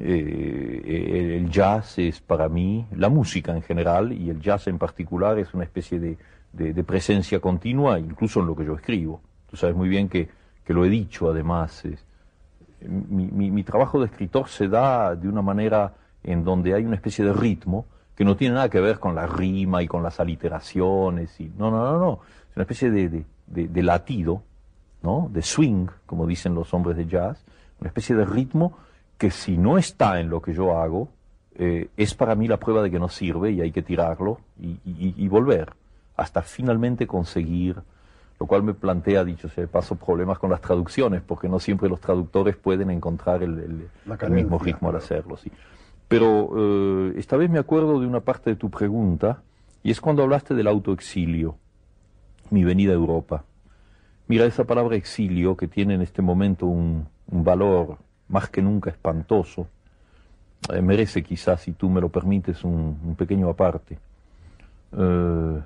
Eh, 0.00 1.38
el 1.38 1.50
jazz 1.50 1.98
es 1.98 2.20
para 2.20 2.48
mí, 2.48 2.86
la 2.92 3.08
música 3.08 3.52
en 3.52 3.62
general 3.62 4.12
y 4.12 4.30
el 4.30 4.40
jazz 4.40 4.68
en 4.68 4.78
particular 4.78 5.38
es 5.38 5.52
una 5.54 5.64
especie 5.64 5.98
de, 5.98 6.16
de, 6.52 6.84
presencia 6.84 7.40
continua, 7.40 7.98
incluso 7.98 8.40
en 8.40 8.46
lo 8.46 8.56
que 8.56 8.64
yo 8.64 8.74
escribo. 8.74 9.20
Tú 9.50 9.56
sabes 9.56 9.74
muy 9.74 9.88
bien 9.88 10.08
que, 10.08 10.28
que 10.64 10.72
lo 10.72 10.84
he 10.84 10.88
dicho 10.88 11.30
además. 11.30 11.82
Mi, 12.80 13.26
mi, 13.26 13.50
mi 13.50 13.64
trabajo 13.64 13.98
de 13.98 14.06
escritor 14.06 14.48
se 14.48 14.68
da 14.68 15.16
de 15.16 15.28
una 15.28 15.42
manera 15.42 15.94
en 16.22 16.44
donde 16.44 16.74
hay 16.74 16.84
una 16.84 16.96
especie 16.96 17.24
de 17.24 17.32
ritmo, 17.32 17.86
que 18.14 18.24
no 18.24 18.36
tiene 18.36 18.54
nada 18.54 18.68
que 18.68 18.80
ver 18.80 18.98
con 18.98 19.14
la 19.14 19.26
rima 19.26 19.82
y 19.82 19.86
con 19.86 20.02
las 20.02 20.20
aliteraciones. 20.20 21.40
Y, 21.40 21.52
no, 21.56 21.70
no, 21.70 21.84
no, 21.92 21.98
no. 21.98 22.20
Es 22.50 22.56
una 22.56 22.64
especie 22.64 22.90
de, 22.90 23.24
de, 23.46 23.82
latido, 23.82 24.42
¿no? 25.02 25.30
De 25.32 25.42
swing, 25.42 25.86
como 26.04 26.26
dicen 26.26 26.54
los 26.54 26.74
hombres 26.74 26.96
de 26.96 27.06
jazz. 27.06 27.44
Una 27.80 27.88
especie 27.88 28.16
de 28.16 28.24
ritmo 28.24 28.76
que 29.18 29.30
si 29.30 29.58
no 29.58 29.76
está 29.76 30.20
en 30.20 30.30
lo 30.30 30.40
que 30.40 30.54
yo 30.54 30.78
hago, 30.78 31.08
eh, 31.56 31.88
es 31.96 32.14
para 32.14 32.34
mí 32.36 32.46
la 32.46 32.58
prueba 32.58 32.82
de 32.82 32.90
que 32.90 33.00
no 33.00 33.08
sirve 33.08 33.50
y 33.50 33.60
hay 33.60 33.72
que 33.72 33.82
tirarlo 33.82 34.38
y, 34.60 34.78
y, 34.84 35.14
y 35.16 35.28
volver 35.28 35.72
hasta 36.16 36.42
finalmente 36.42 37.06
conseguir, 37.06 37.76
lo 38.38 38.46
cual 38.46 38.62
me 38.62 38.74
plantea, 38.74 39.24
dicho 39.24 39.48
sea 39.48 39.62
de 39.62 39.68
paso, 39.68 39.96
problemas 39.96 40.38
con 40.38 40.50
las 40.50 40.60
traducciones, 40.60 41.22
porque 41.22 41.48
no 41.48 41.58
siempre 41.58 41.88
los 41.88 42.00
traductores 42.00 42.56
pueden 42.56 42.90
encontrar 42.90 43.42
el, 43.42 43.58
el, 43.58 43.88
el 44.20 44.30
mismo 44.30 44.58
ritmo 44.58 44.90
al 44.90 44.96
hacerlo. 44.96 45.36
Sí. 45.36 45.50
Pero 46.06 46.50
eh, 46.56 47.14
esta 47.16 47.36
vez 47.36 47.50
me 47.50 47.58
acuerdo 47.58 48.00
de 48.00 48.06
una 48.06 48.20
parte 48.20 48.50
de 48.50 48.56
tu 48.56 48.70
pregunta, 48.70 49.42
y 49.82 49.90
es 49.90 50.00
cuando 50.00 50.22
hablaste 50.22 50.54
del 50.54 50.68
autoexilio, 50.68 51.56
mi 52.50 52.64
venida 52.64 52.92
a 52.92 52.96
Europa. 52.96 53.44
Mira, 54.26 54.44
esa 54.44 54.64
palabra 54.64 54.96
exilio, 54.96 55.56
que 55.56 55.68
tiene 55.68 55.94
en 55.94 56.02
este 56.02 56.22
momento 56.22 56.66
un, 56.66 57.06
un 57.30 57.44
valor 57.44 57.98
más 58.28 58.48
que 58.50 58.62
nunca 58.62 58.90
espantoso, 58.90 59.68
eh, 60.72 60.82
merece 60.82 61.22
quizás, 61.22 61.62
si 61.62 61.72
tú 61.72 61.88
me 61.88 62.00
lo 62.00 62.08
permites, 62.08 62.64
un, 62.64 62.98
un 63.04 63.14
pequeño 63.14 63.48
aparte. 63.48 63.98
Eh, 64.92 65.60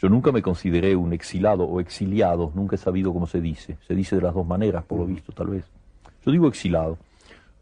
yo 0.00 0.10
nunca 0.10 0.30
me 0.30 0.42
consideré 0.42 0.94
un 0.94 1.12
exilado 1.12 1.64
o 1.64 1.80
exiliado, 1.80 2.52
nunca 2.54 2.76
he 2.76 2.78
sabido 2.78 3.12
cómo 3.12 3.26
se 3.26 3.40
dice. 3.40 3.78
Se 3.86 3.94
dice 3.94 4.16
de 4.16 4.22
las 4.22 4.34
dos 4.34 4.46
maneras, 4.46 4.84
por 4.84 4.98
lo 4.98 5.06
visto, 5.06 5.32
tal 5.32 5.48
vez. 5.48 5.64
Yo 6.24 6.32
digo 6.32 6.48
exilado. 6.48 6.98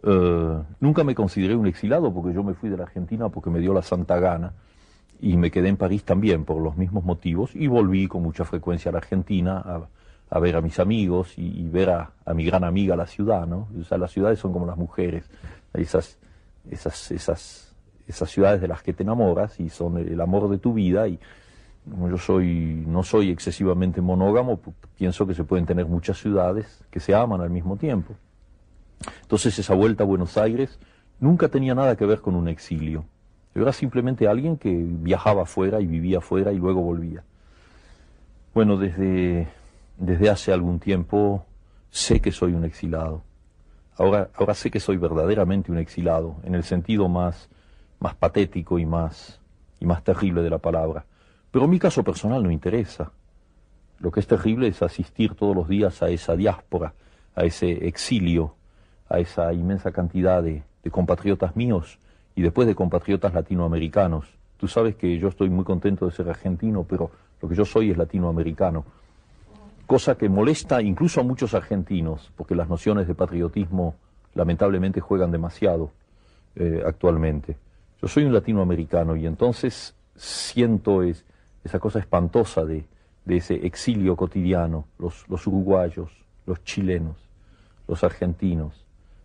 Uh, 0.02 0.62
nunca 0.80 1.02
me 1.02 1.14
consideré 1.14 1.56
un 1.56 1.66
exilado 1.66 2.12
porque 2.12 2.34
yo 2.34 2.42
me 2.42 2.52
fui 2.52 2.68
de 2.68 2.76
la 2.76 2.82
Argentina 2.82 3.30
porque 3.30 3.48
me 3.48 3.58
dio 3.58 3.72
la 3.72 3.80
santa 3.80 4.18
gana 4.18 4.52
y 5.18 5.38
me 5.38 5.50
quedé 5.50 5.68
en 5.68 5.78
París 5.78 6.04
también 6.04 6.44
por 6.44 6.60
los 6.60 6.76
mismos 6.76 7.04
motivos 7.04 7.56
y 7.56 7.68
volví 7.68 8.06
con 8.06 8.22
mucha 8.22 8.44
frecuencia 8.44 8.90
a 8.90 8.92
la 8.92 8.98
Argentina 8.98 9.56
a, 9.64 9.88
a 10.30 10.38
ver 10.38 10.56
a 10.56 10.60
mis 10.60 10.78
amigos 10.78 11.34
y, 11.36 11.68
ver 11.68 11.90
a, 11.90 12.10
a, 12.24 12.34
mi 12.34 12.44
gran 12.44 12.64
amiga 12.64 12.96
la 12.96 13.06
ciudad, 13.06 13.46
¿no? 13.46 13.68
O 13.80 13.84
sea, 13.84 13.98
las 13.98 14.10
ciudades 14.10 14.38
son 14.38 14.52
como 14.52 14.66
las 14.66 14.76
mujeres, 14.76 15.28
esas, 15.72 16.18
esas, 16.70 17.10
esas, 17.10 17.74
esas 18.06 18.30
ciudades 18.30 18.60
de 18.60 18.68
las 18.68 18.82
que 18.82 18.92
te 18.92 19.02
enamoras 19.02 19.60
y 19.60 19.68
son 19.68 19.98
el 19.98 20.20
amor 20.20 20.48
de 20.50 20.58
tu 20.58 20.72
vida 20.72 21.06
y 21.08 21.18
como 21.90 22.08
yo 22.08 22.16
soy, 22.16 22.84
no 22.86 23.02
soy 23.02 23.30
excesivamente 23.30 24.00
monógamo, 24.00 24.58
pienso 24.96 25.26
que 25.26 25.34
se 25.34 25.44
pueden 25.44 25.66
tener 25.66 25.86
muchas 25.86 26.18
ciudades 26.18 26.82
que 26.90 26.98
se 26.98 27.14
aman 27.14 27.42
al 27.42 27.50
mismo 27.50 27.76
tiempo. 27.76 28.14
Entonces 29.22 29.58
esa 29.58 29.74
vuelta 29.74 30.04
a 30.04 30.06
Buenos 30.06 30.38
Aires 30.38 30.78
nunca 31.20 31.48
tenía 31.48 31.74
nada 31.74 31.96
que 31.96 32.06
ver 32.06 32.20
con 32.20 32.36
un 32.36 32.48
exilio. 32.48 33.04
Era 33.54 33.72
simplemente 33.72 34.26
alguien 34.26 34.56
que 34.56 34.70
viajaba 34.72 35.42
afuera 35.42 35.80
y 35.80 35.86
vivía 35.86 36.18
afuera 36.18 36.52
y 36.52 36.56
luego 36.56 36.80
volvía. 36.80 37.22
Bueno, 38.54 38.76
desde, 38.76 39.48
desde 39.96 40.30
hace 40.30 40.52
algún 40.52 40.78
tiempo 40.78 41.46
sé 41.90 42.20
que 42.20 42.32
soy 42.32 42.52
un 42.52 42.64
exilado. 42.64 43.22
Ahora, 43.96 44.30
ahora 44.34 44.54
sé 44.54 44.70
que 44.70 44.80
soy 44.80 44.96
verdaderamente 44.96 45.70
un 45.70 45.78
exilado, 45.78 46.36
en 46.42 46.54
el 46.54 46.64
sentido 46.64 47.08
más, 47.08 47.48
más 48.00 48.14
patético 48.14 48.78
y 48.78 48.86
más, 48.86 49.40
y 49.78 49.86
más 49.86 50.02
terrible 50.02 50.42
de 50.42 50.50
la 50.50 50.58
palabra. 50.58 51.04
Pero 51.50 51.68
mi 51.68 51.78
caso 51.78 52.02
personal 52.02 52.42
no 52.42 52.50
interesa. 52.50 53.12
Lo 54.00 54.10
que 54.10 54.20
es 54.20 54.26
terrible 54.26 54.66
es 54.66 54.82
asistir 54.82 55.34
todos 55.34 55.54
los 55.54 55.68
días 55.68 56.02
a 56.02 56.08
esa 56.08 56.34
diáspora, 56.34 56.94
a 57.36 57.44
ese 57.44 57.86
exilio, 57.86 58.56
a 59.08 59.20
esa 59.20 59.52
inmensa 59.52 59.92
cantidad 59.92 60.42
de, 60.42 60.64
de, 60.82 60.90
compatriotas 60.90 61.54
míos 61.54 61.98
y 62.34 62.42
después 62.42 62.66
de 62.66 62.74
compatriotas 62.74 63.32
latinoamericanos. 63.32 64.26
Tú 64.56 64.66
sabes 64.66 64.96
que 64.96 65.16
yo 65.18 65.28
estoy 65.28 65.48
muy 65.48 65.64
contento 65.64 66.06
de 66.06 66.12
ser 66.12 66.28
argentino, 66.28 66.84
pero 66.84 67.12
lo 67.40 67.48
que 67.48 67.54
yo 67.54 67.64
soy 67.64 67.92
es 67.92 67.96
latinoamericano. 67.96 68.84
Cosa 69.86 70.16
que 70.16 70.28
molesta 70.28 70.82
incluso 70.82 71.20
a 71.20 71.24
muchos 71.24 71.54
argentinos, 71.54 72.32
porque 72.36 72.54
las 72.54 72.68
nociones 72.68 73.06
de 73.06 73.14
patriotismo 73.14 73.96
lamentablemente 74.34 75.00
juegan 75.00 75.30
demasiado 75.30 75.92
eh, 76.56 76.82
actualmente. 76.86 77.56
Yo 78.00 78.08
soy 78.08 78.24
un 78.24 78.32
latinoamericano 78.32 79.16
y 79.16 79.26
entonces 79.26 79.94
siento 80.16 81.02
es, 81.02 81.24
esa 81.64 81.78
cosa 81.78 81.98
espantosa 81.98 82.64
de, 82.64 82.86
ese 83.26 83.66
exilio 83.66 84.16
cotidiano, 84.16 84.86
los, 84.98 85.26
los 85.28 85.46
uruguayos, 85.46 86.10
los 86.46 86.62
chilenos, 86.62 87.16
los 87.88 88.04
argentinos, 88.04 88.84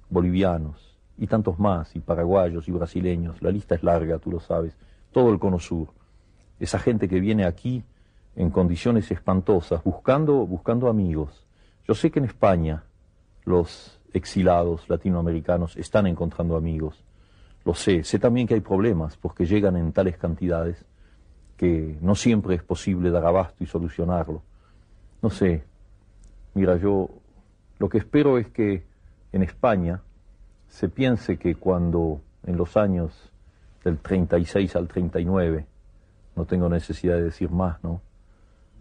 bolivianos 0.09 0.97
y 1.17 1.27
tantos 1.27 1.59
más, 1.59 1.95
y 1.95 1.99
paraguayos 1.99 2.67
y 2.67 2.71
brasileños, 2.71 3.41
la 3.41 3.51
lista 3.51 3.75
es 3.75 3.83
larga, 3.83 4.19
tú 4.19 4.31
lo 4.31 4.39
sabes, 4.39 4.73
todo 5.11 5.31
el 5.31 5.39
cono 5.39 5.59
sur. 5.59 5.89
Esa 6.59 6.79
gente 6.79 7.09
que 7.09 7.19
viene 7.19 7.45
aquí 7.45 7.83
en 8.35 8.49
condiciones 8.49 9.11
espantosas, 9.11 9.83
buscando, 9.83 10.45
buscando 10.45 10.87
amigos. 10.87 11.45
Yo 11.87 11.93
sé 11.93 12.11
que 12.11 12.19
en 12.19 12.25
España 12.25 12.83
los 13.45 13.99
exilados 14.13 14.87
latinoamericanos 14.89 15.75
están 15.77 16.07
encontrando 16.07 16.55
amigos. 16.55 17.03
Lo 17.65 17.73
sé. 17.73 18.03
Sé 18.03 18.19
también 18.19 18.47
que 18.47 18.53
hay 18.53 18.61
problemas 18.61 19.17
porque 19.17 19.45
llegan 19.45 19.75
en 19.75 19.91
tales 19.91 20.17
cantidades 20.17 20.85
que 21.57 21.97
no 22.01 22.15
siempre 22.15 22.55
es 22.55 22.63
posible 22.63 23.11
dar 23.11 23.25
abasto 23.25 23.63
y 23.63 23.67
solucionarlo. 23.67 24.41
No 25.21 25.29
sé. 25.29 25.63
Mira, 26.53 26.77
yo 26.77 27.09
lo 27.77 27.89
que 27.89 27.97
espero 27.97 28.37
es 28.37 28.47
que 28.47 28.85
en 29.31 29.43
España 29.43 30.01
se 30.69 30.89
piense 30.89 31.37
que 31.37 31.55
cuando 31.55 32.21
en 32.45 32.57
los 32.57 32.77
años 32.77 33.31
del 33.83 33.97
36 33.97 34.75
al 34.75 34.87
39, 34.87 35.65
no 36.35 36.45
tengo 36.45 36.69
necesidad 36.69 37.15
de 37.15 37.23
decir 37.23 37.49
más, 37.49 37.83
¿no? 37.83 38.01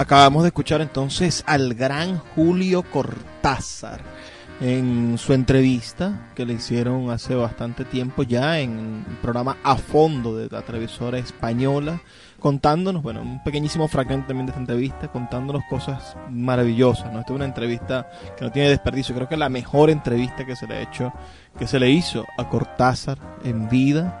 Acabamos 0.00 0.44
de 0.44 0.48
escuchar 0.48 0.80
entonces 0.80 1.44
al 1.46 1.74
gran 1.74 2.16
Julio 2.34 2.82
Cortázar 2.84 4.00
en 4.58 5.18
su 5.18 5.34
entrevista 5.34 6.30
que 6.34 6.46
le 6.46 6.54
hicieron 6.54 7.10
hace 7.10 7.34
bastante 7.34 7.84
tiempo 7.84 8.22
ya 8.22 8.60
en 8.60 9.04
el 9.06 9.16
programa 9.16 9.58
A 9.62 9.76
Fondo 9.76 10.34
de 10.34 10.48
la 10.48 10.62
televisora 10.62 11.18
española, 11.18 12.00
contándonos, 12.38 13.02
bueno, 13.02 13.20
un 13.20 13.44
pequeñísimo 13.44 13.88
fragmento 13.88 14.28
también 14.28 14.46
de 14.46 14.52
esta 14.52 14.60
entrevista, 14.60 15.08
contándonos 15.08 15.64
cosas 15.68 16.16
maravillosas, 16.30 17.12
¿no? 17.12 17.20
Esta 17.20 17.32
es 17.34 17.36
una 17.36 17.44
entrevista 17.44 18.08
que 18.38 18.44
no 18.46 18.50
tiene 18.50 18.70
desperdicio, 18.70 19.14
creo 19.14 19.28
que 19.28 19.34
es 19.34 19.38
la 19.38 19.50
mejor 19.50 19.90
entrevista 19.90 20.46
que 20.46 20.56
se 20.56 20.66
le 20.66 20.76
ha 20.76 20.80
hecho, 20.80 21.12
que 21.58 21.66
se 21.66 21.78
le 21.78 21.90
hizo 21.90 22.24
a 22.38 22.48
Cortázar 22.48 23.18
en 23.44 23.68
vida 23.68 24.19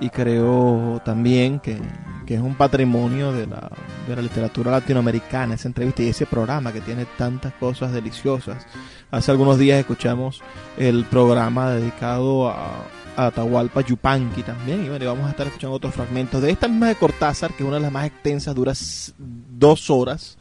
y 0.00 0.10
creo 0.10 1.00
también 1.04 1.60
que, 1.60 1.80
es 2.26 2.40
un 2.40 2.54
patrimonio 2.54 3.32
de 3.32 3.46
la, 3.46 3.70
de 4.08 4.16
la 4.16 4.22
literatura 4.22 4.70
latinoamericana, 4.70 5.54
esa 5.54 5.68
entrevista 5.68 6.02
y 6.02 6.08
ese 6.08 6.26
programa 6.26 6.72
que 6.72 6.80
tiene 6.80 7.06
tantas 7.18 7.52
cosas 7.54 7.92
deliciosas. 7.92 8.66
Hace 9.10 9.30
algunos 9.30 9.58
días 9.58 9.78
escuchamos 9.78 10.42
el 10.78 11.04
programa 11.04 11.70
dedicado 11.70 12.48
a, 12.48 12.84
Atahualpa 13.16 13.80
Yupanqui 13.82 14.42
también, 14.42 14.84
y 14.84 14.88
bueno, 14.88 15.06
vamos 15.06 15.26
a 15.26 15.30
estar 15.30 15.46
escuchando 15.46 15.76
otros 15.76 15.94
fragmentos 15.94 16.42
de 16.42 16.50
esta 16.50 16.66
misma 16.66 16.88
de 16.88 16.96
Cortázar, 16.96 17.52
que 17.52 17.62
es 17.62 17.68
una 17.68 17.76
de 17.76 17.82
las 17.82 17.92
más 17.92 18.06
extensas, 18.06 18.54
dura 18.56 18.72
dos 19.16 19.88
horas. 19.88 20.36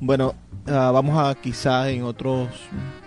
Bueno, 0.00 0.34
ah, 0.66 0.90
vamos 0.90 1.18
a 1.18 1.34
quizá 1.34 1.90
en 1.90 2.04
otros 2.04 2.48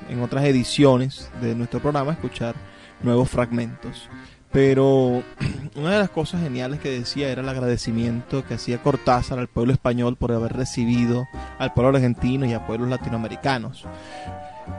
en 0.07 0.21
otras 0.21 0.43
ediciones 0.45 1.31
de 1.41 1.55
nuestro 1.55 1.79
programa 1.79 2.11
escuchar 2.11 2.53
nuevos 3.01 3.29
fragmentos. 3.29 4.09
Pero 4.51 5.23
una 5.75 5.91
de 5.91 5.99
las 5.99 6.09
cosas 6.09 6.41
geniales 6.41 6.79
que 6.79 6.89
decía 6.89 7.29
era 7.29 7.41
el 7.41 7.49
agradecimiento 7.49 8.45
que 8.45 8.55
hacía 8.55 8.81
Cortázar 8.81 9.39
al 9.39 9.47
pueblo 9.47 9.73
español 9.73 10.17
por 10.17 10.31
haber 10.31 10.53
recibido 10.53 11.25
al 11.57 11.73
pueblo 11.73 11.95
argentino 11.95 12.45
y 12.45 12.53
a 12.53 12.65
pueblos 12.65 12.89
latinoamericanos. 12.89 13.85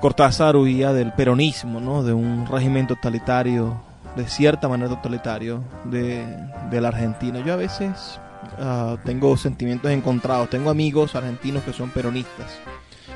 Cortázar 0.00 0.56
huía 0.56 0.92
del 0.92 1.12
peronismo, 1.12 1.80
¿no? 1.80 2.02
de 2.02 2.12
un 2.12 2.46
régimen 2.46 2.86
totalitario, 2.86 3.80
de 4.16 4.28
cierta 4.28 4.68
manera 4.68 4.90
totalitario, 4.90 5.64
de, 5.84 6.24
la 6.70 6.88
Argentina. 6.88 7.40
Yo 7.44 7.52
a 7.52 7.56
veces 7.56 8.20
ah, 8.58 8.96
tengo 9.04 9.36
sentimientos 9.36 9.90
encontrados, 9.90 10.50
tengo 10.50 10.70
amigos 10.70 11.14
argentinos 11.14 11.62
que 11.62 11.72
son 11.72 11.90
peronistas, 11.90 12.58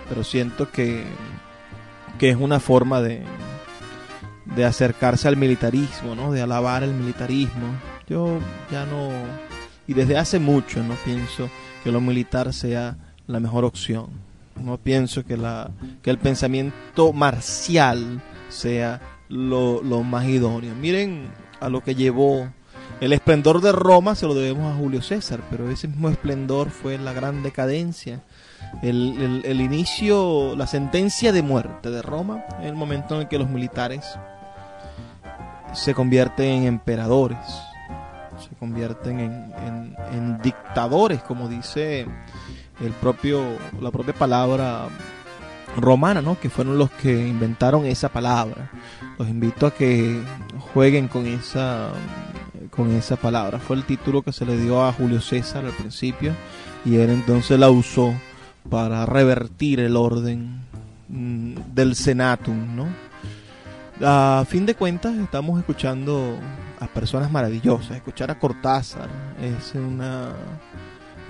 pero 0.09 0.25
siento 0.25 0.71
que, 0.71 1.05
que 2.19 2.31
es 2.31 2.37
una 2.37 2.61
forma 2.61 3.01
de, 3.01 3.23
de 4.55 4.65
acercarse 4.65 5.29
al 5.29 5.37
militarismo, 5.37 6.15
¿no? 6.15 6.33
De 6.33 6.43
alabar 6.43 6.83
el 6.83 6.93
militarismo. 6.93 7.81
Yo 8.09 8.39
ya 8.71 8.87
no 8.87 9.11
y 9.89 9.95
desde 9.95 10.17
hace 10.17 10.39
mucho 10.39 10.83
no 10.83 10.95
pienso 11.05 11.49
que 11.85 11.93
lo 11.93 12.01
militar 12.01 12.53
sea 12.53 12.97
la 13.27 13.41
mejor 13.41 13.65
opción. 13.65 14.07
No 14.63 14.79
pienso 14.79 15.25
que 15.25 15.37
la 15.37 15.71
que 16.03 16.11
el 16.11 16.19
pensamiento 16.19 17.13
marcial 17.13 18.23
sea 18.49 19.01
lo, 19.29 19.83
lo 19.83 20.03
más 20.03 20.27
idóneo. 20.27 20.75
Miren 20.75 21.29
a 21.61 21.69
lo 21.69 21.83
que 21.83 21.95
llevó 21.95 22.49
el 23.01 23.13
esplendor 23.13 23.61
de 23.61 23.73
Roma 23.73 24.15
se 24.15 24.27
lo 24.27 24.35
debemos 24.35 24.73
a 24.73 24.77
Julio 24.77 25.03
César, 25.03 25.41
pero 25.51 25.69
ese 25.69 25.87
mismo 25.87 26.09
esplendor 26.09 26.71
fue 26.71 26.97
la 26.97 27.13
gran 27.13 27.43
decadencia. 27.43 28.23
El, 28.83 29.17
el, 29.21 29.43
el, 29.45 29.61
inicio, 29.61 30.57
la 30.57 30.67
sentencia 30.67 31.31
de 31.31 31.43
muerte 31.43 31.91
de 31.91 32.01
Roma, 32.01 32.45
en 32.59 32.67
el 32.67 32.75
momento 32.75 33.15
en 33.15 33.23
el 33.23 33.29
que 33.29 33.39
los 33.39 33.51
militares 33.51 34.19
se 35.75 35.95
convierten 35.95 36.47
en 36.47 36.65
emperadores, 36.65 37.39
se 38.39 38.55
convierten 38.57 39.21
en, 39.21 40.39
dictadores, 40.43 41.23
como 41.23 41.49
dice 41.49 42.07
el 42.81 42.93
propio, 43.01 43.43
la 43.81 43.91
propia 43.91 44.15
palabra 44.15 44.89
romana, 45.77 46.23
¿no? 46.23 46.39
que 46.39 46.51
fueron 46.51 46.79
los 46.79 46.91
que 46.91 47.27
inventaron 47.27 47.87
esa 47.87 48.09
palabra. 48.09 48.71
Los 49.19 49.29
invito 49.29 49.67
a 49.67 49.75
que 49.75 50.21
jueguen 50.73 51.09
con 51.09 51.27
esa, 51.27 51.91
con 52.71 52.93
esa 52.93 53.17
palabra. 53.17 53.59
Fue 53.59 53.77
el 53.77 53.85
título 53.85 54.23
que 54.23 54.33
se 54.33 54.45
le 54.45 54.57
dio 54.57 54.85
a 54.85 54.93
Julio 54.93 55.21
César 55.21 55.65
al 55.65 55.73
principio 55.73 56.33
y 56.85 56.97
él 56.97 57.11
entonces 57.11 57.59
la 57.59 57.71
usó 57.71 58.15
para 58.71 59.07
revertir 59.07 59.81
el 59.81 59.97
orden 59.97 60.61
mm, 61.09 61.75
del 61.75 61.95
senatum, 61.95 62.77
¿no? 62.77 63.06
A 64.03 64.45
fin 64.47 64.67
de 64.67 64.75
cuentas, 64.75 65.17
estamos 65.17 65.59
escuchando 65.59 66.39
a 66.81 66.87
personas 66.87 67.31
maravillosas. 67.31 67.97
Escuchar 67.97 68.31
a 68.31 68.39
Cortázar 68.39 69.09
es 69.41 69.75
una, 69.75 70.33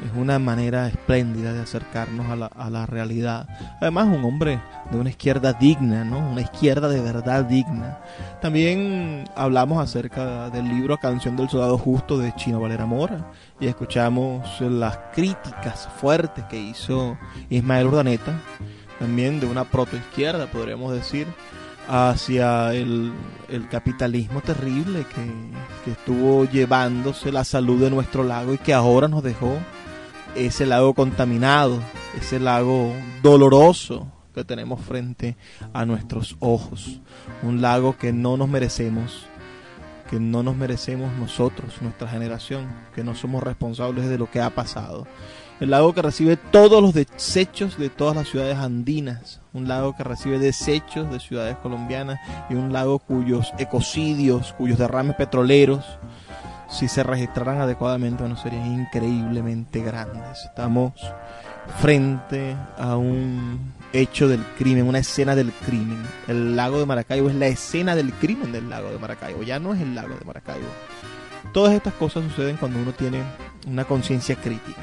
es 0.05 0.11
una 0.17 0.41
manera 0.41 0.89
espléndida 0.89 1.53
de 1.53 1.62
acercarnos 1.62 2.29
a 2.29 2.35
la, 2.35 2.47
a 2.47 2.69
la 2.69 2.85
realidad. 2.85 3.49
Además, 3.81 4.09
un 4.09 4.25
hombre 4.25 4.61
de 4.91 4.99
una 4.99 5.11
izquierda 5.11 5.53
digna, 5.53 6.05
¿no? 6.05 6.19
Una 6.19 6.41
izquierda 6.41 6.89
de 6.89 7.01
verdad 7.01 7.45
digna. 7.45 8.01
También 8.43 9.27
hablamos 9.37 9.81
acerca 9.81 10.51
del 10.51 10.69
libro 10.69 10.99
Canción 10.99 11.37
del 11.37 11.49
Soldado 11.49 11.79
Justo 11.79 12.19
de 12.19 12.35
Chino 12.35 12.61
Valera 12.61 12.85
Mora 12.85 13.31
y 13.61 13.69
escuchamos 13.69 14.61
las 14.61 14.99
críticas 15.14 15.89
fuertes 16.01 16.45
que 16.47 16.59
hizo 16.59 17.17
Ismael 17.49 17.87
Urdaneta, 17.87 18.33
también 18.99 19.39
de 19.39 19.47
una 19.47 19.62
protoizquierda, 19.62 20.47
podríamos 20.49 20.93
decir 20.93 21.29
hacia 21.89 22.74
el, 22.74 23.12
capitalismo 23.70 24.41
terrible 24.41 25.05
que, 25.14 25.91
estuvo 25.91 26.45
llevándose 26.45 27.30
la 27.30 27.45
salud 27.45 27.80
de 27.80 27.91
nuestro 27.91 28.24
lago 28.24 28.55
y 28.55 28.59
que 28.59 28.74
ahora 28.74 29.09
nos 29.09 29.22
dejó 29.22 29.57
ese 30.34 30.66
lago 30.66 30.95
contaminado, 30.95 31.80
ese 32.18 32.41
lago 32.41 32.93
doloroso 33.22 34.09
que 34.34 34.45
tenemos 34.45 34.80
frente 34.80 35.37
a 35.72 35.87
nuestros 35.87 36.37
ojos. 36.41 37.01
Un 37.43 37.62
lago 37.62 37.97
que 37.97 38.12
no 38.12 38.37
nos 38.37 38.49
merecemos, 38.49 39.26
que 40.11 40.20
no 40.20 40.43
nos 40.43 40.57
merecemos 40.57 41.16
nosotros, 41.18 41.80
nuestra 41.80 42.09
generación, 42.09 42.66
que 42.95 43.05
no 43.05 43.14
somos 43.14 43.43
responsables 43.43 44.09
de 44.09 44.18
lo 44.18 44.30
que 44.30 44.41
ha 44.41 44.51
pasado 44.51 45.07
el 45.61 45.71
lago 45.71 45.95
que 45.95 46.03
recibe 46.03 46.37
todos 46.37 46.83
los 46.83 46.93
desechos 46.93 47.79
de 47.79 47.89
todas 47.89 48.15
las 48.15 48.29
ciudades 48.29 48.59
andinas, 48.59 49.41
un 49.53 49.69
lago 49.69 49.97
que 49.97 50.05
recibe 50.05 50.39
desechos 50.39 51.11
de 51.11 51.19
ciudades 51.19 51.57
colombianas 51.57 52.21
y 52.51 52.55
un 52.55 52.73
lago 52.73 52.99
cuyos 52.99 53.53
ecocidios, 53.59 54.53
cuyos 54.55 54.79
derrames 54.79 55.17
petroleros, 55.17 55.85
si 56.69 56.89
se 56.89 57.03
registraran 57.03 57.61
adecuadamente, 57.61 58.23
bueno, 58.23 58.37
serían 58.37 58.81
increíblemente 58.81 59.81
grandes. 59.83 60.45
Estamos 60.45 60.93
frente 61.81 62.57
a 62.77 62.97
un 62.97 63.73
hecho 63.93 64.29
del 64.29 64.43
crimen, 64.59 64.87
una 64.87 64.99
escena 64.99 65.35
del 65.35 65.53
crimen. 65.53 66.03
El 66.29 66.55
lago 66.55 66.79
de 66.79 66.87
Maracaibo 66.87 67.31
es 67.31 67.35
la 67.35 67.47
escena 67.47 67.95
del 67.95 68.13
crimen 68.13 68.53
del 68.53 68.69
lago 68.69 68.91
de 68.91 68.99
Maracaibo, 68.99 69.43
ya 69.43 69.59
no 69.59 69.75
es 69.75 69.81
el 69.81 69.95
lago 69.95 70.15
de 70.17 70.25
Maracaibo. 70.25 70.69
Todas 71.53 71.73
estas 71.73 71.95
cosas 71.95 72.25
suceden 72.25 72.57
cuando 72.57 72.79
uno 72.79 72.93
tiene 72.93 73.23
una 73.67 73.85
conciencia 73.85 74.37
crítica. 74.37 74.83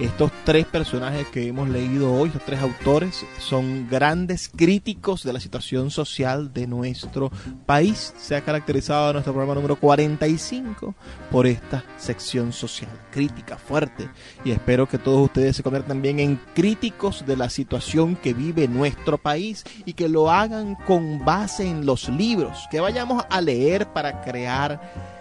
Estos 0.00 0.30
tres 0.44 0.64
personajes 0.64 1.26
que 1.26 1.48
hemos 1.48 1.68
leído 1.68 2.14
hoy, 2.14 2.28
estos 2.28 2.44
tres 2.44 2.60
autores, 2.60 3.26
son 3.40 3.88
grandes 3.90 4.48
críticos 4.48 5.24
de 5.24 5.32
la 5.32 5.40
situación 5.40 5.90
social 5.90 6.52
de 6.52 6.68
nuestro 6.68 7.32
país. 7.66 8.14
Se 8.16 8.36
ha 8.36 8.42
caracterizado 8.42 9.12
nuestro 9.12 9.32
programa 9.32 9.56
número 9.56 9.74
45 9.74 10.94
por 11.32 11.48
esta 11.48 11.82
sección 11.96 12.52
social, 12.52 12.92
crítica, 13.10 13.58
fuerte. 13.58 14.08
Y 14.44 14.52
espero 14.52 14.88
que 14.88 14.98
todos 14.98 15.20
ustedes 15.20 15.56
se 15.56 15.64
conviertan 15.64 15.96
también 15.96 16.20
en 16.20 16.40
críticos 16.54 17.26
de 17.26 17.36
la 17.36 17.50
situación 17.50 18.14
que 18.14 18.34
vive 18.34 18.68
nuestro 18.68 19.18
país 19.18 19.64
y 19.84 19.94
que 19.94 20.08
lo 20.08 20.30
hagan 20.30 20.76
con 20.76 21.24
base 21.24 21.68
en 21.68 21.86
los 21.86 22.08
libros, 22.08 22.68
que 22.70 22.78
vayamos 22.78 23.24
a 23.28 23.40
leer 23.40 23.92
para 23.92 24.20
crear 24.20 25.17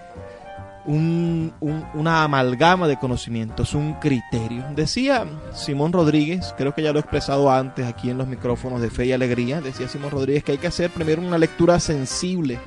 un, 0.88 1.54
una 1.94 2.24
amalgama 2.24 2.88
de 2.88 2.98
conocimientos, 2.98 3.74
un 3.74 3.94
criterio. 3.96 4.66
Decía 4.76 5.26
Simón 5.54 5.92
Rodríguez, 5.92 6.54
creo 6.58 6.74
que 6.74 6.82
ya 6.82 6.92
lo 6.92 7.00
he 7.00 7.02
expresado 7.02 7.52
antes 7.52 7.86
aquí 7.86 8.10
en 8.10 8.18
los 8.18 8.28
micrófonos 8.28 8.82
de 8.82 8.90
Fe 8.90 9.08
y 9.08 9.12
Alegría, 9.12 9.62
decía 9.62 9.88
Simón 9.88 10.12
Rodríguez 10.12 10.44
que 10.44 10.54
hay 10.54 10.58
que 10.58 10.68
hacer 10.68 10.90
primero 10.90 11.22
una 11.22 11.38
lectura 11.38 11.80
sensible, 11.80 12.58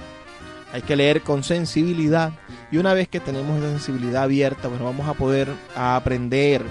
hay 0.73 0.83
que 0.83 0.97
leer 0.97 1.23
con 1.23 1.43
sensibilidad 1.43 2.33
y 2.71 2.77
una 2.77 2.95
vez 2.95 3.09
que 3.09 3.21
tenemos 3.21 3.59
esa 3.59 3.71
sensibilidad 3.71 4.25
abierta, 4.25 4.69
bueno, 4.69 4.85
vamos 4.85 5.09
a 5.09 5.15
poder 5.15 5.49
aprender, 5.75 6.63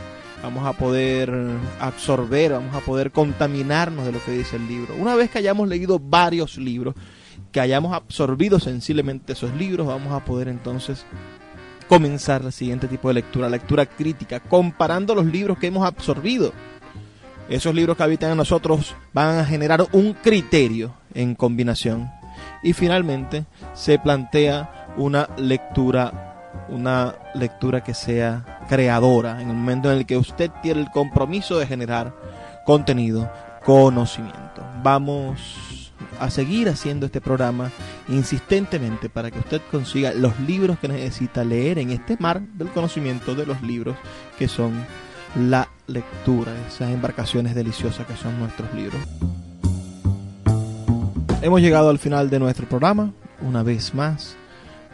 vamos 0.43 0.65
a 0.65 0.73
poder 0.73 1.33
absorber, 1.79 2.53
vamos 2.53 2.75
a 2.75 2.79
poder 2.81 3.11
contaminarnos 3.11 4.05
de 4.05 4.11
lo 4.11 4.23
que 4.23 4.31
dice 4.31 4.55
el 4.55 4.67
libro. 4.67 4.95
Una 4.95 5.15
vez 5.15 5.31
que 5.31 5.39
hayamos 5.39 5.67
leído 5.67 5.99
varios 5.99 6.57
libros, 6.57 6.93
que 7.51 7.59
hayamos 7.59 7.93
absorbido 7.93 8.59
sensiblemente 8.59 9.33
esos 9.33 9.53
libros, 9.55 9.87
vamos 9.87 10.13
a 10.13 10.23
poder 10.23 10.47
entonces 10.47 11.05
comenzar 11.89 12.43
el 12.43 12.53
siguiente 12.53 12.87
tipo 12.87 13.07
de 13.07 13.15
lectura, 13.15 13.49
lectura 13.49 13.85
crítica, 13.87 14.39
comparando 14.39 15.15
los 15.15 15.25
libros 15.25 15.57
que 15.57 15.67
hemos 15.67 15.85
absorbido. 15.85 16.53
Esos 17.49 17.73
libros 17.73 17.97
que 17.97 18.03
habitan 18.03 18.29
en 18.31 18.37
nosotros 18.37 18.95
van 19.11 19.39
a 19.39 19.45
generar 19.45 19.85
un 19.91 20.13
criterio 20.13 20.93
en 21.15 21.33
combinación. 21.33 22.11
Y 22.61 22.73
finalmente 22.73 23.45
se 23.73 23.97
plantea 23.97 24.93
una 24.97 25.29
lectura, 25.37 26.61
una 26.69 27.15
lectura 27.33 27.83
que 27.83 27.95
sea 27.95 28.59
creadora, 28.69 29.41
en 29.41 29.49
el 29.49 29.55
momento 29.55 29.91
en 29.91 29.97
el 29.97 30.05
que 30.05 30.17
usted 30.17 30.51
tiene 30.61 30.81
el 30.81 30.91
compromiso 30.91 31.57
de 31.57 31.65
generar 31.65 32.13
contenido, 32.65 33.31
conocimiento. 33.65 34.63
Vamos 34.83 35.68
a 36.19 36.29
seguir 36.29 36.69
haciendo 36.69 37.05
este 37.05 37.21
programa 37.21 37.71
insistentemente 38.07 39.09
para 39.09 39.31
que 39.31 39.39
usted 39.39 39.61
consiga 39.71 40.13
los 40.13 40.39
libros 40.39 40.79
que 40.79 40.87
necesita 40.87 41.43
leer 41.43 41.79
en 41.79 41.91
este 41.91 42.17
mar 42.19 42.41
del 42.41 42.69
conocimiento 42.69 43.35
de 43.35 43.45
los 43.45 43.61
libros 43.61 43.95
que 44.37 44.47
son 44.47 44.73
la 45.35 45.69
lectura, 45.87 46.53
esas 46.67 46.91
embarcaciones 46.91 47.55
deliciosas 47.55 48.07
que 48.07 48.15
son 48.15 48.39
nuestros 48.39 48.73
libros. 48.73 48.99
Hemos 51.41 51.61
llegado 51.61 51.89
al 51.89 51.99
final 51.99 52.29
de 52.29 52.39
nuestro 52.39 52.67
programa, 52.67 53.13
una 53.41 53.63
vez 53.63 53.93
más. 53.93 54.35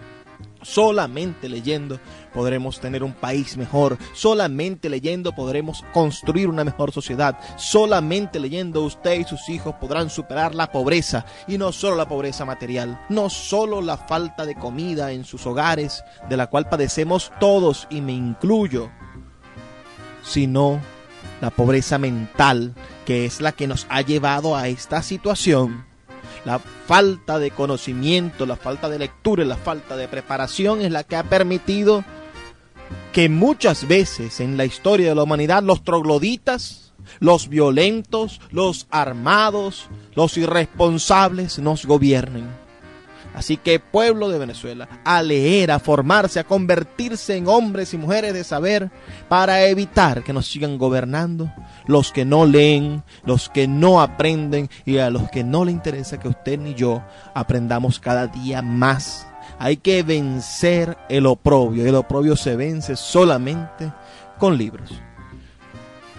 Solamente 0.61 1.49
leyendo 1.49 1.99
podremos 2.33 2.79
tener 2.79 3.03
un 3.03 3.13
país 3.13 3.57
mejor. 3.57 3.97
Solamente 4.13 4.89
leyendo 4.89 5.33
podremos 5.33 5.83
construir 5.93 6.47
una 6.47 6.63
mejor 6.63 6.91
sociedad. 6.91 7.37
Solamente 7.57 8.39
leyendo 8.39 8.83
usted 8.83 9.19
y 9.19 9.23
sus 9.23 9.49
hijos 9.49 9.75
podrán 9.75 10.09
superar 10.09 10.55
la 10.55 10.71
pobreza. 10.71 11.25
Y 11.47 11.57
no 11.57 11.71
solo 11.71 11.95
la 11.95 12.07
pobreza 12.07 12.45
material, 12.45 12.99
no 13.09 13.29
solo 13.29 13.81
la 13.81 13.97
falta 13.97 14.45
de 14.45 14.55
comida 14.55 15.11
en 15.11 15.25
sus 15.25 15.45
hogares, 15.45 16.03
de 16.29 16.37
la 16.37 16.47
cual 16.47 16.69
padecemos 16.69 17.31
todos 17.39 17.87
y 17.89 18.01
me 18.01 18.13
incluyo, 18.13 18.89
sino 20.23 20.79
la 21.41 21.49
pobreza 21.49 21.97
mental, 21.97 22.73
que 23.05 23.25
es 23.25 23.41
la 23.41 23.51
que 23.51 23.67
nos 23.67 23.87
ha 23.89 24.01
llevado 24.01 24.55
a 24.55 24.67
esta 24.67 25.01
situación 25.01 25.90
la 26.45 26.59
falta 26.59 27.39
de 27.39 27.51
conocimiento, 27.51 28.45
la 28.45 28.55
falta 28.55 28.89
de 28.89 28.99
lectura, 28.99 29.45
la 29.45 29.57
falta 29.57 29.95
de 29.95 30.07
preparación 30.07 30.81
es 30.81 30.91
la 30.91 31.03
que 31.03 31.15
ha 31.15 31.23
permitido 31.23 32.03
que 33.13 33.29
muchas 33.29 33.87
veces 33.87 34.39
en 34.39 34.57
la 34.57 34.65
historia 34.65 35.09
de 35.09 35.15
la 35.15 35.23
humanidad 35.23 35.63
los 35.63 35.83
trogloditas, 35.83 36.93
los 37.19 37.49
violentos, 37.49 38.39
los 38.51 38.87
armados, 38.89 39.87
los 40.15 40.37
irresponsables 40.37 41.59
nos 41.59 41.85
gobiernen. 41.85 42.60
Así 43.33 43.55
que 43.55 43.79
pueblo 43.79 44.29
de 44.29 44.39
Venezuela, 44.39 44.89
a 45.05 45.21
leer, 45.21 45.71
a 45.71 45.79
formarse, 45.79 46.39
a 46.39 46.43
convertirse 46.43 47.37
en 47.37 47.47
hombres 47.47 47.93
y 47.93 47.97
mujeres 47.97 48.33
de 48.33 48.43
saber 48.43 48.91
para 49.29 49.65
evitar 49.65 50.23
que 50.23 50.33
nos 50.33 50.47
sigan 50.47 50.77
gobernando 50.77 51.51
los 51.87 52.11
que 52.11 52.25
no 52.25 52.45
leen, 52.45 53.03
los 53.23 53.49
que 53.49 53.67
no 53.67 54.01
aprenden 54.01 54.69
y 54.85 54.97
a 54.97 55.09
los 55.09 55.29
que 55.29 55.43
no 55.43 55.63
le 55.63 55.71
interesa 55.71 56.19
que 56.19 56.27
usted 56.27 56.59
ni 56.59 56.73
yo 56.73 57.01
aprendamos 57.33 57.99
cada 57.99 58.27
día 58.27 58.61
más. 58.61 59.27
Hay 59.59 59.77
que 59.77 60.03
vencer 60.03 60.97
el 61.07 61.25
oprobio. 61.25 61.85
El 61.85 61.95
oprobio 61.95 62.35
se 62.35 62.55
vence 62.55 62.95
solamente 62.95 63.91
con 64.39 64.57
libros. 64.57 64.91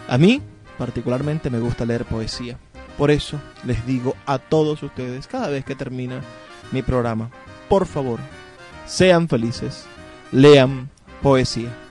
A 0.09 0.17
mí 0.17 0.41
particularmente 0.79 1.51
me 1.51 1.59
gusta 1.61 1.85
leer 1.85 2.05
poesía. 2.05 2.59
Por 2.97 3.11
eso 3.11 3.39
les 3.65 3.85
digo 3.87 4.15
a 4.27 4.39
todos 4.39 4.83
ustedes 4.83 5.27
cada 5.27 5.49
vez 5.49 5.65
que 5.65 5.75
termina 5.75 6.21
mi 6.73 6.83
programa, 6.83 7.31
por 7.69 7.87
favor, 7.87 8.19
sean 8.87 9.29
felices, 9.29 9.85
lean 10.33 10.91
poesía. 11.23 11.82